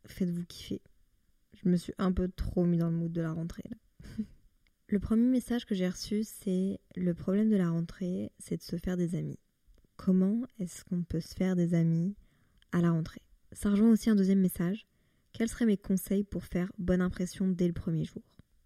[0.07, 0.83] faites-vous kiffer.
[1.63, 3.77] Je me suis un peu trop mis dans le mood de la rentrée là.
[4.89, 8.77] le premier message que j'ai reçu, c'est le problème de la rentrée, c'est de se
[8.77, 9.39] faire des amis.
[9.97, 12.15] Comment est-ce qu'on peut se faire des amis
[12.71, 13.23] à la rentrée?
[13.53, 14.87] Ça rejoint aussi un deuxième message.
[15.33, 18.23] Quels seraient mes conseils pour faire bonne impression dès le premier jour?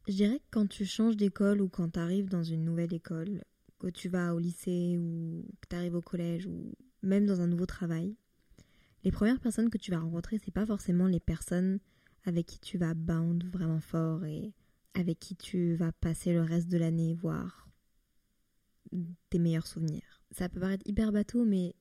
[0.08, 3.42] Je dirais que quand tu changes d'école ou quand tu arrives dans une nouvelle école,
[3.78, 7.46] que tu vas au lycée ou que tu arrives au collège ou même dans un
[7.46, 8.14] nouveau travail,
[9.04, 11.78] les premières personnes que tu vas rencontrer, c'est pas forcément les personnes
[12.24, 14.52] avec qui tu vas bound vraiment fort et
[14.94, 17.68] avec qui tu vas passer le reste de l'année, voire
[19.30, 20.22] tes meilleurs souvenirs.
[20.32, 21.74] Ça peut paraître hyper bateau, mais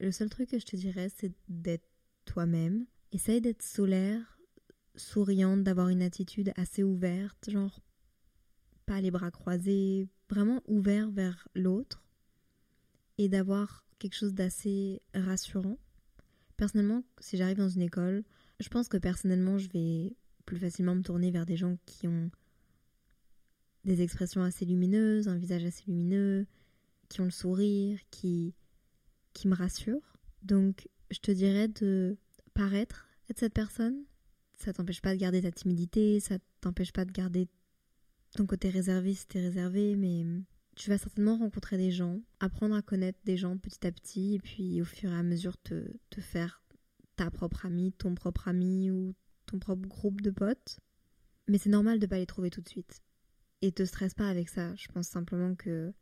[0.00, 1.88] le seul truc que je te dirais, c'est d'être
[2.24, 2.86] toi-même.
[3.12, 4.38] Essaye d'être solaire,
[4.96, 7.80] souriante, d'avoir une attitude assez ouverte, genre
[8.86, 12.04] pas les bras croisés, vraiment ouvert vers l'autre
[13.18, 15.78] et d'avoir quelque chose d'assez rassurant.
[16.56, 18.24] Personnellement, si j'arrive dans une école,
[18.60, 22.30] je pense que personnellement, je vais plus facilement me tourner vers des gens qui ont
[23.84, 26.46] des expressions assez lumineuses, un visage assez lumineux,
[27.08, 28.54] qui ont le sourire, qui,
[29.32, 30.16] qui me rassurent.
[30.42, 32.16] Donc, je te dirais de
[32.54, 34.04] paraître être cette personne.
[34.54, 37.48] Ça t'empêche pas de garder ta timidité, ça t'empêche pas de garder
[38.34, 40.24] ton côté réservé si t'es réservé, mais
[40.76, 44.38] tu vas certainement rencontrer des gens, apprendre à connaître des gens petit à petit, et
[44.38, 46.62] puis au fur et à mesure te, te faire
[47.16, 49.14] ta propre amie, ton propre ami ou
[49.46, 50.80] ton propre groupe de potes.
[51.48, 53.02] Mais c'est normal de pas les trouver tout de suite.
[53.62, 54.74] Et te stresse pas avec ça.
[54.76, 55.92] Je pense simplement que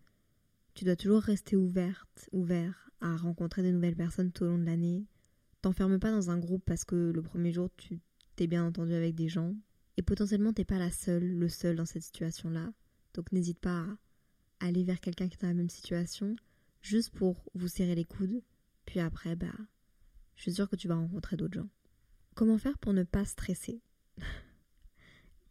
[0.75, 4.65] tu dois toujours rester ouverte, ouvert à rencontrer de nouvelles personnes tout au long de
[4.65, 5.07] l'année.
[5.61, 8.01] T'enferme pas dans un groupe parce que le premier jour tu
[8.37, 9.55] t'es bien entendu avec des gens.
[9.97, 12.73] Et potentiellement t'es pas la seule, le seul dans cette situation-là.
[13.15, 13.87] Donc n'hésite pas
[14.61, 16.37] à aller vers quelqu'un qui est dans la même situation,
[16.81, 18.43] juste pour vous serrer les coudes.
[18.87, 19.53] Puis après, bah,
[20.37, 21.69] je suis sûre que tu vas rencontrer d'autres gens.
[22.35, 23.83] Comment faire pour ne pas stresser?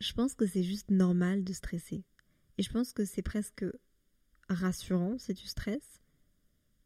[0.01, 2.03] Je pense que c'est juste normal de stresser.
[2.57, 3.63] Et je pense que c'est presque
[4.49, 6.01] rassurant si tu stresses.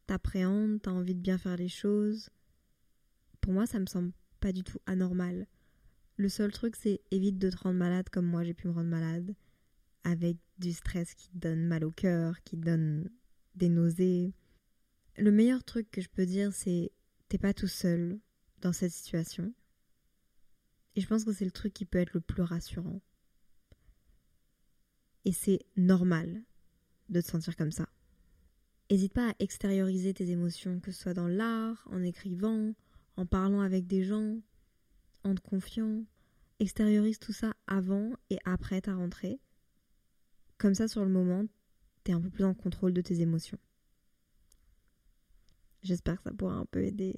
[0.06, 2.28] T'appréhendes, t'as envie de bien faire les choses.
[3.40, 5.46] Pour moi, ça me semble pas du tout anormal.
[6.18, 8.90] Le seul truc, c'est évite de te rendre malade comme moi j'ai pu me rendre
[8.90, 9.34] malade,
[10.04, 13.08] avec du stress qui te donne mal au cœur, qui te donne
[13.54, 14.34] des nausées.
[15.16, 16.92] Le meilleur truc que je peux dire, c'est
[17.30, 18.20] t'es pas tout seul
[18.60, 19.54] dans cette situation.
[20.96, 23.00] Et je pense que c'est le truc qui peut être le plus rassurant.
[25.26, 26.42] Et c'est normal
[27.10, 27.88] de te sentir comme ça.
[28.90, 32.74] N'hésite pas à extérioriser tes émotions, que ce soit dans l'art, en écrivant,
[33.16, 34.40] en parlant avec des gens,
[35.22, 36.04] en te confiant.
[36.60, 39.38] Extériorise tout ça avant et après ta rentrée.
[40.56, 41.44] Comme ça, sur le moment,
[42.04, 43.58] t'es un peu plus en contrôle de tes émotions.
[45.82, 47.14] J'espère que ça pourra un peu aider.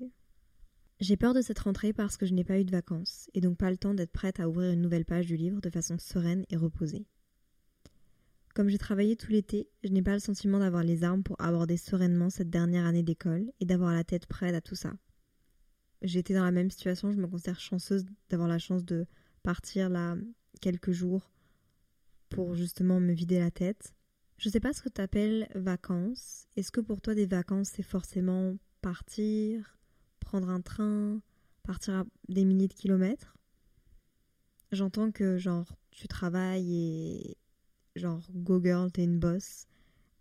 [1.01, 3.57] J'ai peur de cette rentrée parce que je n'ai pas eu de vacances et donc
[3.57, 6.45] pas le temps d'être prête à ouvrir une nouvelle page du livre de façon sereine
[6.51, 7.07] et reposée.
[8.53, 11.77] Comme j'ai travaillé tout l'été, je n'ai pas le sentiment d'avoir les armes pour aborder
[11.77, 14.93] sereinement cette dernière année d'école et d'avoir la tête prête à tout ça.
[16.03, 19.07] J'ai été dans la même situation, je me considère chanceuse d'avoir la chance de
[19.45, 20.17] partir là
[20.61, 21.31] quelques jours
[22.29, 23.95] pour justement me vider la tête.
[24.37, 26.49] Je sais pas ce que tu appelles vacances.
[26.57, 29.78] Est-ce que pour toi des vacances c'est forcément partir,
[30.29, 31.23] prendre un train,
[31.63, 33.35] partir à des milliers de kilomètres
[34.73, 37.37] J'entends que genre tu travailles et
[37.97, 39.67] genre go girl t'es une boss.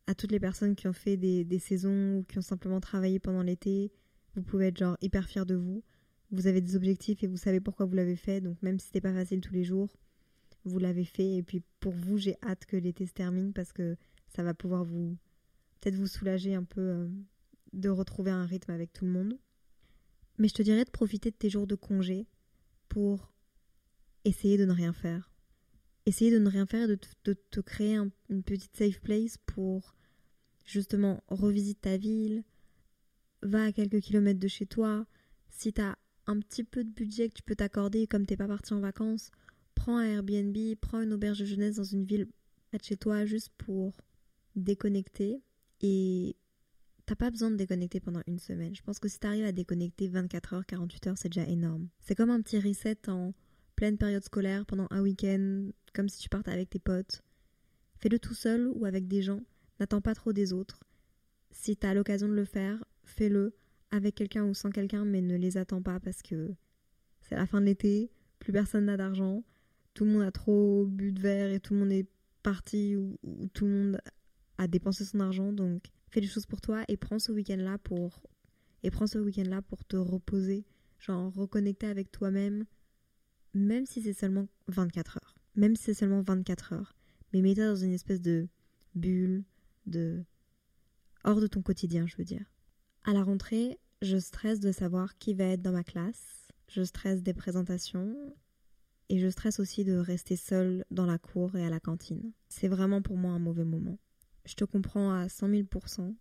[0.08, 3.42] À toutes les personnes qui ont fait des, saisons ou qui ont simplement travaillé pendant
[3.42, 3.92] l'été,
[4.36, 5.84] Vous pouvez être genre hyper fier de vous.
[6.32, 8.40] Vous avez des objectifs et vous savez pourquoi vous l'avez fait.
[8.40, 9.90] Donc même si c'était pas facile tous les jours,
[10.64, 11.36] vous l'avez fait.
[11.36, 13.98] Et puis pour vous, j'ai hâte que l'été se termine parce que
[14.30, 15.18] ça va pouvoir vous
[15.82, 17.10] peut-être vous soulager un peu euh,
[17.74, 19.38] de retrouver un rythme avec tout le monde.
[20.38, 22.28] Mais je te dirais de profiter de tes jours de congé
[22.90, 23.34] pour
[24.26, 25.32] essayer de ne rien faire.
[26.06, 27.98] Essayer de ne rien faire et de, te créer
[28.30, 29.96] une petite safe place pour
[30.66, 32.44] justement revisiter ta ville,
[33.42, 35.06] va à quelques kilomètres de chez toi.
[35.50, 38.48] Si tu as un petit peu de budget que tu peux t'accorder comme t'es pas
[38.48, 39.32] parti en vacances,
[39.76, 42.28] prends un Airbnb, prends une auberge de jeunesse dans une ville
[42.68, 43.94] près de chez toi juste pour
[44.56, 45.42] déconnecter
[45.82, 46.36] et
[47.08, 48.76] t'as pas besoin de déconnecter pendant une semaine.
[48.76, 51.88] Je pense que si t'arrives à déconnecter 24 heures, 48 heures, c'est déjà énorme.
[52.00, 53.34] C'est comme un petit reset en
[53.78, 57.24] pleine période scolaire pendant un week-end, comme si tu partais avec tes potes.
[57.96, 59.42] Fais-le tout seul ou avec des gens.
[59.80, 60.84] N'attends pas trop des autres.
[61.50, 63.56] Si t'as l'occasion de le faire, fais-le
[63.90, 66.54] avec quelqu'un ou sans quelqu'un, mais ne les attends pas parce que
[67.22, 69.46] c'est la fin de l'été, plus personne n'a d'argent,
[69.94, 72.08] tout le monde a trop bu de verre et tout le monde est
[72.44, 74.02] parti ou, ou tout le monde
[74.58, 75.54] a dépensé son argent.
[75.54, 78.22] Donc fais les choses pour toi et prends ce week-end-là pour
[78.84, 80.66] et prends ce week-end-là pour te reposer,
[81.00, 82.66] genre reconnecter avec toi-même,
[83.54, 86.96] même si c'est seulement 24 heures, même si c'est seulement 24 heures,
[87.34, 88.48] mais mets-toi dans une espèce de
[88.96, 89.44] bulle,
[89.86, 90.24] de
[91.24, 92.46] hors de ton quotidien, je veux dire.
[93.04, 97.24] À la rentrée, je stresse de savoir qui va être dans ma classe, je stresse
[97.24, 98.16] des présentations
[99.10, 102.32] et je stresse aussi de rester seule dans la cour et à la cantine.
[102.50, 103.98] C'est vraiment pour moi un mauvais moment.
[104.48, 106.16] Je te comprends à 100 000%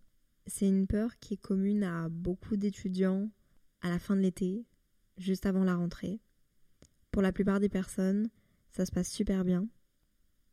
[0.49, 3.31] C'est une peur qui est commune à beaucoup d'étudiants
[3.83, 4.67] à la fin de l'été,
[5.17, 6.19] juste avant la rentrée.
[7.13, 8.29] Pour la plupart des personnes,
[8.73, 9.69] ça se passe super bien.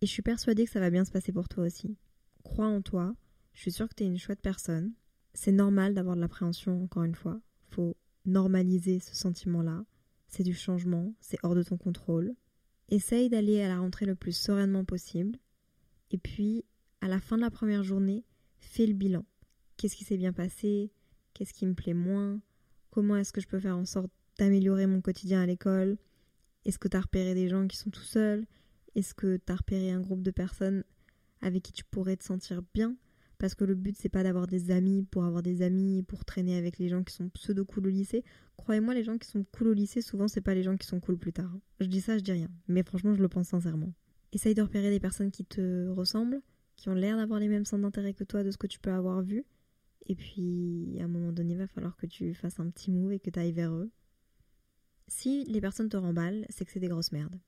[0.02, 1.98] Et je suis persuadée que ça va bien se passer pour toi aussi.
[2.44, 3.16] Crois en toi,
[3.54, 4.94] je suis sûre que tu es une chouette personne.
[5.34, 7.42] C'est normal d'avoir de l'appréhension, encore une fois.
[7.72, 9.84] Faut normaliser ce sentiment-là.
[10.28, 12.36] C'est du changement, c'est hors de ton contrôle.
[12.90, 15.40] Essaye d'aller à la rentrée le plus sereinement possible.
[16.12, 16.66] Et puis,
[17.04, 18.24] à la fin de la première journée,
[18.60, 19.26] fais le bilan.
[19.76, 20.90] Qu'est-ce qui s'est bien passé?
[21.34, 22.40] Qu'est-ce qui me plaît moins?
[22.92, 25.98] Comment est-ce que je peux faire en sorte d'améliorer mon quotidien à l'école?
[26.64, 28.46] Est-ce que tu as repéré des gens qui sont tout seuls?
[28.96, 30.86] Est-ce que tu as repéré un groupe de personnes
[31.42, 32.96] avec qui tu pourrais te sentir bien?
[33.38, 36.56] Parce que le but c'est pas d'avoir des amis pour avoir des amis pour traîner
[36.56, 38.24] avec les gens qui sont pseudo cool au lycée.
[38.56, 41.02] Croyez-moi, les gens qui sont cool au lycée, souvent c'est pas les gens qui sont
[41.02, 41.52] cool plus tard.
[41.82, 43.92] Je dis ça, je dis rien, mais franchement, je le pense sincèrement.
[44.32, 46.42] Essaye de repérer des personnes qui te ressemblent,
[46.76, 48.92] qui ont l'air d'avoir les mêmes centres d'intérêt que toi de ce que tu peux
[48.92, 49.46] avoir vu.
[50.06, 53.14] Et puis, à un moment donné, il va falloir que tu fasses un petit move
[53.14, 53.92] et que tu ailles vers eux.
[55.08, 57.40] Si les personnes te remballent, c'est que c'est des grosses merdes.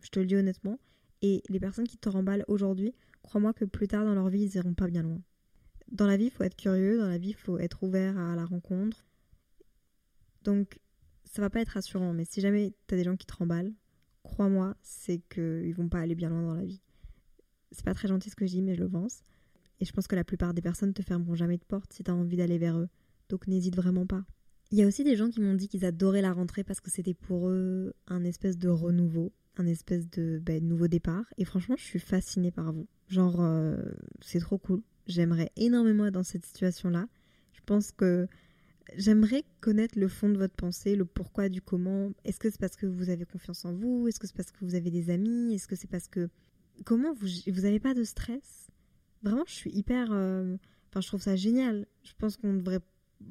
[0.00, 0.78] Je te le dis honnêtement.
[1.22, 4.56] Et les personnes qui te remballent aujourd'hui, crois-moi que plus tard dans leur vie, ils
[4.56, 5.20] iront pas bien loin.
[5.90, 8.36] Dans la vie, il faut être curieux, dans la vie, il faut être ouvert à
[8.36, 9.04] la rencontre.
[10.44, 10.78] Donc,
[11.24, 13.72] ça va pas être rassurant, mais si jamais tu as des gens qui te remballent,
[14.22, 16.80] crois-moi, c'est qu'ils vont pas aller bien loin dans la vie.
[17.72, 19.22] C'est pas très gentil ce que je dis, mais je le pense.
[19.80, 22.10] Et je pense que la plupart des personnes te fermeront jamais de porte si tu
[22.10, 22.88] as envie d'aller vers eux.
[23.28, 24.24] Donc n'hésite vraiment pas.
[24.72, 26.90] Il y a aussi des gens qui m'ont dit qu'ils adoraient la rentrée parce que
[26.90, 31.24] c'était pour eux un espèce de renouveau, un espèce de ben, nouveau départ.
[31.38, 32.86] Et franchement, je suis fascinée par vous.
[33.08, 33.76] Genre, euh,
[34.20, 34.82] c'est trop cool.
[35.06, 37.08] J'aimerais énormément être dans cette situation-là.
[37.52, 38.28] Je pense que
[38.96, 42.12] j'aimerais connaître le fond de votre pensée, le pourquoi du comment.
[42.24, 44.06] Est-ce que c'est parce que vous avez confiance en vous?
[44.06, 45.54] Est-ce que c'est parce que vous avez des amis?
[45.54, 46.28] Est-ce que c'est parce que
[46.84, 48.68] comment vous vous avez pas de stress?
[49.22, 50.08] Vraiment, je suis hyper.
[50.12, 50.56] Euh,
[50.88, 51.86] enfin, je trouve ça génial.
[52.02, 52.80] Je pense qu'on devrait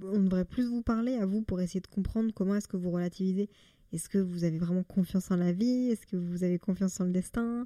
[0.03, 2.91] on devrait plus vous parler à vous pour essayer de comprendre comment est-ce que vous
[2.91, 3.49] relativisez.
[3.91, 5.89] Est-ce que vous avez vraiment confiance en la vie?
[5.89, 7.65] Est-ce que vous avez confiance en le destin?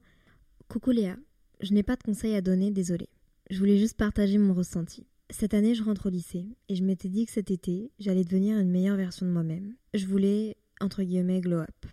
[0.69, 1.17] Coucou Léa,
[1.59, 3.09] je n'ai pas de conseils à donner, désolée.
[3.49, 5.05] Je voulais juste partager mon ressenti.
[5.29, 8.57] Cette année, je rentre au lycée et je m'étais dit que cet été, j'allais devenir
[8.57, 9.75] une meilleure version de moi-même.
[9.93, 11.85] Je voulais, entre guillemets, glow up.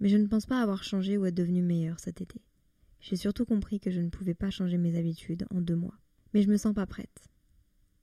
[0.00, 2.42] Mais je ne pense pas avoir changé ou être devenue meilleure cet été.
[3.00, 5.98] J'ai surtout compris que je ne pouvais pas changer mes habitudes en deux mois.
[6.34, 7.28] Mais je me sens pas prête.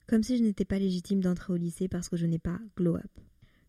[0.07, 2.95] Comme si je n'étais pas légitime d'entrer au lycée parce que je n'ai pas glow
[2.97, 3.11] up.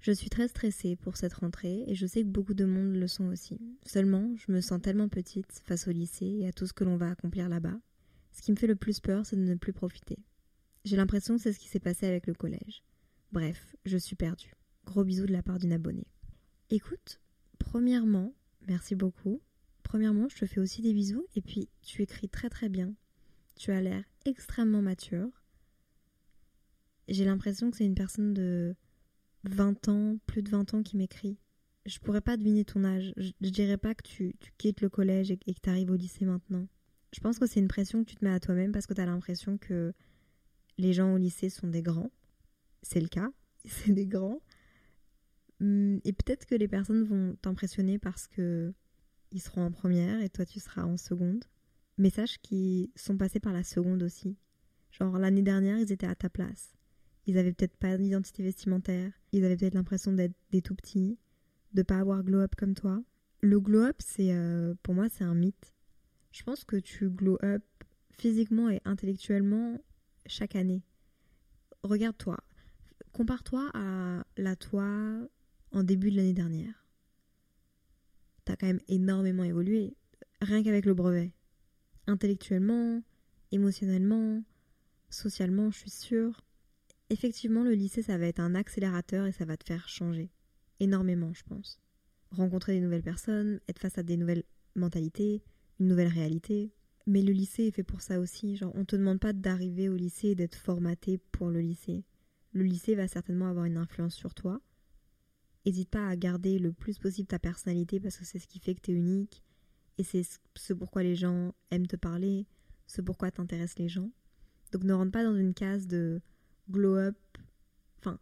[0.01, 3.09] Je suis très stressée pour cette rentrée et je sais que beaucoup de monde le
[3.09, 3.59] sont aussi.
[3.87, 6.97] Seulement, je me sens tellement petite face au lycée et à tout ce que l'on
[6.97, 7.79] va accomplir là-bas.
[8.33, 10.19] Ce qui me fait le plus peur, c'est de ne plus profiter.
[10.85, 12.83] J'ai l'impression que c'est ce qui s'est passé avec le collège.
[13.33, 14.53] Bref, je suis perdue.
[14.85, 16.07] Gros bisous de la part d'une abonnée.
[16.69, 17.21] Écoute,
[17.59, 18.35] premièrement,
[18.69, 19.41] merci beaucoup.
[19.95, 22.93] Premièrement, je te fais aussi des bisous et puis tu écris très très bien.
[23.55, 25.31] Tu as l'air extrêmement mature.
[27.07, 28.75] J'ai l'impression que c'est une personne de
[29.45, 31.39] 20 ans, plus de 20 ans qui m'écrit.
[31.87, 33.15] Je pourrais pas deviner ton âge.
[33.17, 36.25] Je, dirais pas que tu, quittes le collège et, et que tu arrives au lycée
[36.25, 36.67] maintenant.
[37.15, 39.01] Je pense que c'est une pression que tu te mets à toi-même parce que tu
[39.01, 39.95] as l'impression que
[40.77, 42.11] les gens au lycée sont des grands.
[42.83, 43.31] C'est le cas.
[43.65, 44.43] c'est des grands.
[45.61, 48.75] Hum, et peut-être que les personnes vont t'impressionner parce que
[49.35, 51.45] ils seront en première et toi tu seras en seconde.
[51.99, 54.37] Mais sache qu'ils sont passés par la seconde aussi.
[54.91, 56.73] Genre l'année dernière, ils étaient à ta place.
[57.27, 61.19] Ils avaient peut-être pas d'identité vestimentaire, ils avaient peut-être l'impression d'être des tout petits,
[61.73, 63.03] de pas avoir glow up comme toi.
[63.41, 65.73] Le glow up, c'est euh, pour moi, c'est un mythe.
[66.33, 67.65] Je pense que tu glow up
[68.11, 69.81] physiquement et intellectuellement
[70.27, 70.83] chaque année.
[71.83, 72.39] Regarde-toi,
[73.13, 74.87] compare-toi à la toi
[75.73, 76.84] en début de l'année dernière.
[78.45, 79.97] T'as quand même énormément évolué,
[80.41, 81.33] rien qu'avec le brevet.
[82.07, 83.03] Intellectuellement,
[83.53, 84.43] émotionnellement,
[85.09, 86.45] socialement, je suis sûre.
[87.11, 90.31] Effectivement, le lycée, ça va être un accélérateur et ça va te faire changer.
[90.81, 91.81] Énormément, je pense.
[92.31, 95.43] Rencontrer des nouvelles personnes, être face à des nouvelles mentalités,
[95.81, 96.73] une nouvelle réalité.
[97.07, 98.57] Mais le lycée est fait pour ça aussi.
[98.57, 102.05] Genre, on te demande pas d'arriver au lycée et d'être formaté pour le lycée.
[102.53, 104.61] Le lycée va certainement avoir une influence sur toi.
[105.65, 108.75] N'hésite pas à garder le plus possible ta personnalité parce que c'est ce qui fait
[108.75, 109.43] que tu es unique.
[109.97, 110.23] Et c'est
[110.55, 112.47] ce pourquoi les gens aiment te parler,
[112.87, 114.11] ce pourquoi t'intéressent les gens.
[114.73, 116.21] Donc ne rentre pas dans une case de
[116.71, 117.17] glow up.
[117.99, 118.19] Enfin,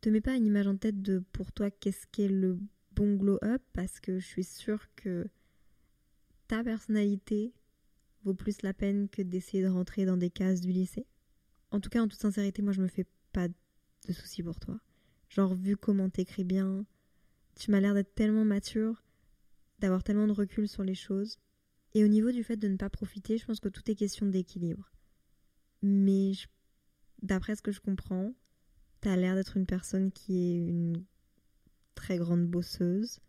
[0.00, 2.58] te mets pas une image en tête de pour toi qu'est-ce qu'est le
[2.92, 5.28] bon glow up parce que je suis sûre que
[6.48, 7.52] ta personnalité
[8.24, 11.06] vaut plus la peine que d'essayer de rentrer dans des cases du lycée.
[11.70, 14.80] En tout cas, en toute sincérité, moi je me fais pas de soucis pour toi.
[15.28, 16.84] Genre, vu comment t'écris bien,
[17.56, 19.04] tu m'as l'air d'être tellement mature,
[19.78, 21.38] d'avoir tellement de recul sur les choses.
[21.94, 24.26] Et au niveau du fait de ne pas profiter, je pense que tout est question
[24.26, 24.90] d'équilibre.
[25.82, 26.32] Mais
[27.22, 28.32] d'après ce que je comprends,
[29.00, 31.04] t'as l'air d'être une personne qui est une
[31.94, 33.20] très grande bosseuse,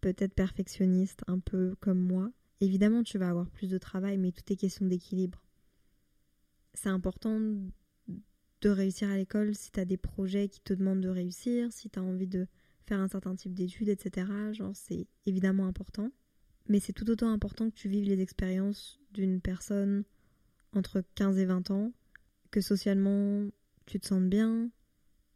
[0.00, 2.30] peut-être perfectionniste, un peu comme moi.
[2.60, 5.44] Évidemment, tu vas avoir plus de travail, mais tout est question d'équilibre.
[6.74, 7.40] C'est important
[8.60, 11.90] de réussir à l'école si tu as des projets qui te demandent de réussir, si
[11.90, 12.46] tu as envie de
[12.86, 14.26] faire un certain type d'études, etc.
[14.52, 16.10] Genre, c'est évidemment important.
[16.68, 20.04] Mais c'est tout autant important que tu vives les expériences d'une personne
[20.72, 21.92] entre 15 et 20 ans,
[22.50, 23.48] que socialement
[23.86, 24.70] tu te sentes bien,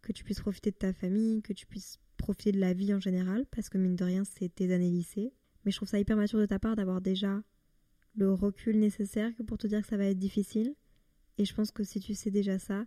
[0.02, 3.00] que tu puisses profiter de ta famille, que tu puisses profiter de la vie en
[3.00, 5.32] général, parce que mine de rien, c'est tes années lycée.
[5.64, 7.42] Mais je trouve ça hyper mature de ta part d'avoir déjà
[8.14, 10.74] le recul nécessaire pour te dire que ça va être difficile.
[11.38, 12.84] Et je pense que si tu sais déjà ça,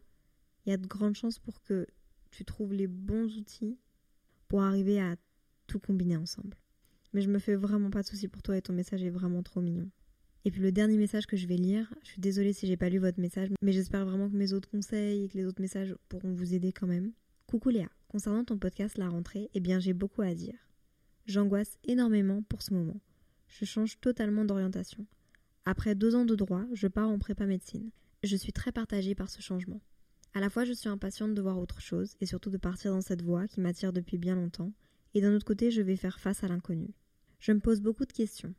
[0.65, 1.87] il y a de grandes chances pour que
[2.31, 3.77] tu trouves les bons outils
[4.47, 5.15] pour arriver à
[5.67, 6.57] tout combiner ensemble.
[7.13, 9.43] Mais je me fais vraiment pas de soucis pour toi et ton message est vraiment
[9.43, 9.89] trop mignon.
[10.43, 12.89] Et puis le dernier message que je vais lire, je suis désolée si j'ai pas
[12.89, 15.95] lu votre message, mais j'espère vraiment que mes autres conseils et que les autres messages
[16.07, 17.13] pourront vous aider quand même.
[17.47, 20.57] Coucou Léa, concernant ton podcast La rentrée, eh bien j'ai beaucoup à dire.
[21.25, 22.99] J'angoisse énormément pour ce moment.
[23.47, 25.07] Je change totalement d'orientation.
[25.65, 27.89] Après deux ans de droit, je pars en prépa médecine.
[28.23, 29.81] Je suis très partagée par ce changement.
[30.35, 32.99] À la fois, je suis impatiente de voir autre chose et surtout de partir dans
[32.99, 34.73] cette voie qui m'attire depuis bien longtemps,
[35.13, 36.93] et d'un autre côté, je vais faire face à l'inconnu.
[37.39, 38.53] Je me pose beaucoup de questions.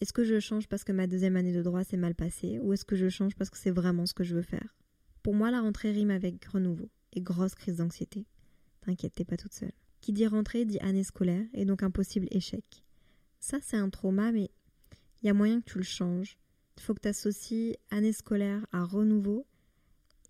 [0.00, 2.72] Est-ce que je change parce que ma deuxième année de droit s'est mal passée, ou
[2.72, 4.74] est-ce que je change parce que c'est vraiment ce que je veux faire?
[5.22, 8.24] Pour moi, la rentrée rime avec renouveau et grosse crise d'anxiété.
[8.80, 9.72] T'inquiète, t'es pas toute seule.
[10.00, 12.64] Qui dit rentrée dit année scolaire et donc un possible échec.
[13.38, 14.50] Ça, c'est un trauma, mais
[15.20, 16.38] il y a moyen que tu le changes.
[16.78, 19.46] Il faut que tu associes année scolaire à renouveau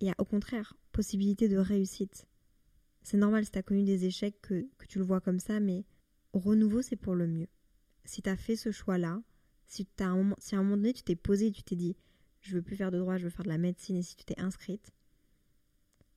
[0.00, 2.26] et à, au contraire, possibilité de réussite.
[3.04, 5.84] C'est normal si tu as connu des échecs que, tu le vois comme ça, mais
[6.32, 7.46] renouveau, c'est pour le mieux.
[8.04, 9.22] Si tu as fait ce choix-là,
[9.68, 11.94] si, à un moment donné tu t'es posé et tu t'es dit
[12.40, 14.24] je veux plus faire de droit, je veux faire de la médecine, et si tu
[14.24, 14.90] t'es inscrite,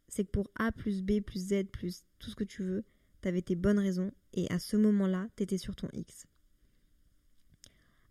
[0.07, 2.83] c'est que pour A plus B plus Z plus tout ce que tu veux,
[3.21, 6.25] tu avais tes bonnes raisons et à ce moment-là, tu étais sur ton X.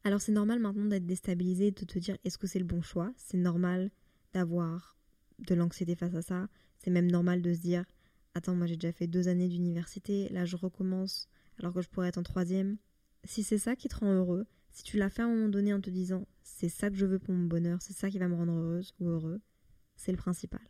[0.04, 2.80] Alors c'est normal maintenant d'être déstabilisé et de te dire est-ce que c'est le bon
[2.80, 3.12] choix?
[3.16, 3.90] C'est normal
[4.32, 4.99] d'avoir
[5.46, 6.48] de l'anxiété face à ça.
[6.78, 7.84] C'est même normal de se dire
[8.34, 11.28] Attends, moi j'ai déjà fait deux années d'université, là je recommence
[11.58, 12.76] alors que je pourrais être en troisième.
[13.24, 15.74] Si c'est ça qui te rend heureux, si tu l'as fait à un moment donné
[15.74, 18.28] en te disant c'est ça que je veux pour mon bonheur, c'est ça qui va
[18.28, 19.40] me rendre heureuse ou heureux,
[19.96, 20.60] c'est le principal.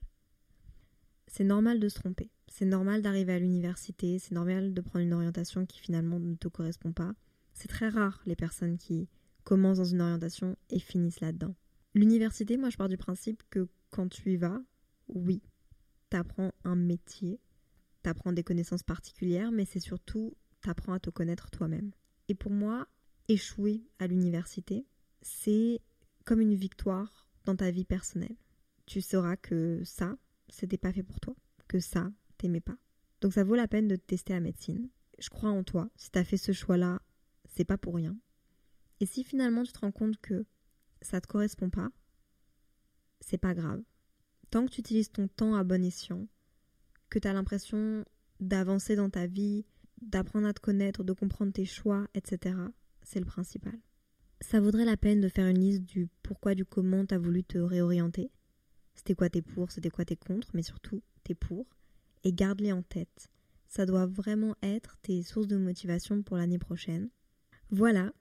[1.27, 5.12] C'est normal de se tromper, c'est normal d'arriver à l'université, c'est normal de prendre une
[5.12, 7.14] orientation qui finalement ne te correspond pas.
[7.53, 9.09] C'est très rare les personnes qui
[9.45, 11.55] commencent dans une orientation et finissent là-dedans.
[11.95, 14.61] L'université, moi je pars du principe que quand tu y vas,
[15.09, 15.43] oui,
[16.11, 17.41] tu apprends un métier,
[18.03, 21.91] tu apprends des connaissances particulières, mais c'est surtout tu apprends à te connaître toi-même.
[22.28, 22.86] Et pour moi,
[23.28, 24.86] échouer à l'université,
[25.22, 25.80] c'est
[26.24, 28.36] comme une victoire dans ta vie personnelle.
[28.86, 30.16] Tu sauras que ça,
[30.49, 31.34] c'était pas fait pour toi,
[31.68, 32.76] que ça, t'aimais pas.
[33.20, 34.88] Donc ça vaut la peine de te tester à médecine.
[35.18, 35.91] Je crois en toi.
[35.97, 37.01] Si t'as fait ce choix-là,
[37.47, 38.16] c'est pas pour rien.
[39.01, 40.45] Et si finalement tu te rends compte que
[41.03, 41.91] ça te correspond pas,
[43.21, 43.83] c'est pas grave.
[44.51, 46.27] Tant que tu utilises ton temps à bon escient,
[47.09, 48.05] que tu as l'impression
[48.41, 49.64] d'avancer dans ta vie,
[50.01, 52.57] d'apprendre à te connaître, de comprendre tes choix, etc.
[53.03, 53.79] C'est le principal.
[54.41, 57.45] Ça vaudrait la peine de faire une liste du pourquoi, du comment tu as voulu
[57.45, 58.31] te réorienter.
[58.95, 61.66] C'était quoi tes pour, c'était quoi tes contre, mais surtout tes pour.
[62.25, 63.29] Et garde-les en tête.
[63.66, 67.09] Ça doit vraiment être tes sources de motivation pour l'année prochaine.
[67.71, 68.12] Voilà,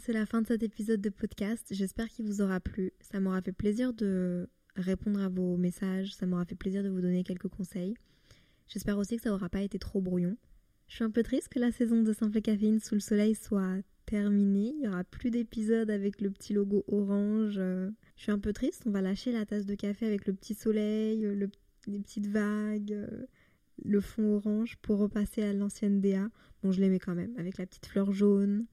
[0.00, 1.66] c'est la fin de cet épisode de podcast.
[1.70, 2.92] J'espère qu'il vous aura plu.
[3.00, 6.14] Ça m'aura fait plaisir de répondre à vos messages.
[6.14, 7.94] Ça m'aura fait plaisir de vous donner quelques conseils.
[8.68, 10.36] J'espère aussi que ça n'aura pas été trop brouillon.
[10.88, 13.78] Je suis un peu triste que la saison de Simple Caféine sous le soleil soit
[14.06, 14.72] terminée.
[14.74, 17.54] Il n'y aura plus d'épisodes avec le petit logo orange.
[17.54, 18.84] Je suis un peu triste.
[18.86, 21.26] On va lâcher la tasse de café avec le petit soleil,
[21.86, 23.06] les petites vagues,
[23.84, 26.28] le fond orange pour repasser à l'ancienne DA.
[26.62, 28.66] Bon, je l'aimais quand même, avec la petite fleur jaune,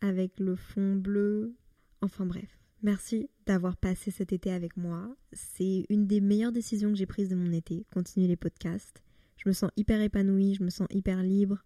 [0.00, 1.54] avec le fond bleu.
[2.00, 5.14] Enfin bref, merci d'avoir passé cet été avec moi.
[5.32, 9.02] C'est une des meilleures décisions que j'ai prises de mon été, continuer les podcasts.
[9.36, 11.64] Je me sens hyper épanouie, je me sens hyper libre,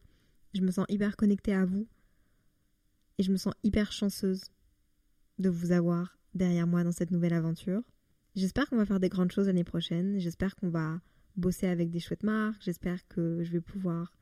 [0.54, 1.86] je me sens hyper connectée à vous.
[3.18, 4.50] Et je me sens hyper chanceuse
[5.38, 7.82] de vous avoir derrière moi dans cette nouvelle aventure.
[8.34, 10.18] J'espère qu'on va faire des grandes choses l'année prochaine.
[10.18, 11.00] J'espère qu'on va
[11.36, 12.62] bosser avec des chouettes marques.
[12.62, 14.12] J'espère que je vais pouvoir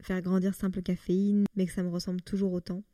[0.00, 2.84] faire grandir Simple Caféine, mais que ça me ressemble toujours autant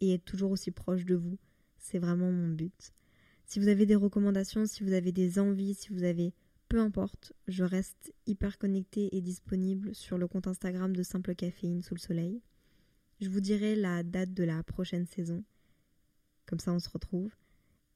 [0.00, 1.38] et être toujours aussi proche de vous.
[1.78, 2.92] C'est vraiment mon but.
[3.44, 6.32] Si vous avez des recommandations, si vous avez des envies, si vous avez...
[6.68, 11.80] Peu importe, je reste hyper connectée et disponible sur le compte Instagram de Simple Caféine
[11.80, 12.42] sous le soleil.
[13.22, 15.42] Je vous dirai la date de la prochaine saison.
[16.44, 17.34] Comme ça, on se retrouve.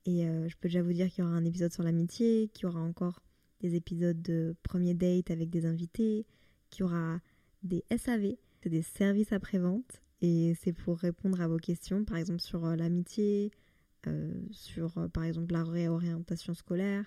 [0.06, 2.62] Et euh, je peux déjà vous dire qu'il y aura un épisode sur l'amitié, qu'il
[2.62, 3.22] y aura encore
[3.60, 6.26] des épisodes de premier date avec des invités,
[6.70, 7.20] qu'il y aura
[7.62, 10.02] des SAV, des services après-vente.
[10.22, 13.50] Et c'est pour répondre à vos questions, par exemple sur euh, l'amitié,
[14.06, 17.04] euh, sur euh, par exemple la réorientation scolaire.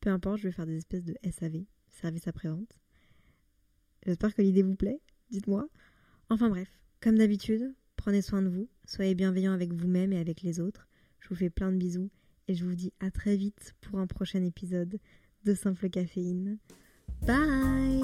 [0.00, 2.78] Peu importe, je vais faire des espèces de SAV, services après-vente.
[4.06, 5.00] J'espère que l'idée vous plaît,
[5.30, 5.68] dites-moi.
[6.30, 6.68] Enfin bref,
[7.00, 10.88] comme d'habitude, prenez soin de vous, soyez bienveillants avec vous-même et avec les autres.
[11.18, 12.10] Je vous fais plein de bisous
[12.46, 14.98] et je vous dis à très vite pour un prochain épisode
[15.44, 16.58] de Simple Caféine.
[17.26, 18.02] Bye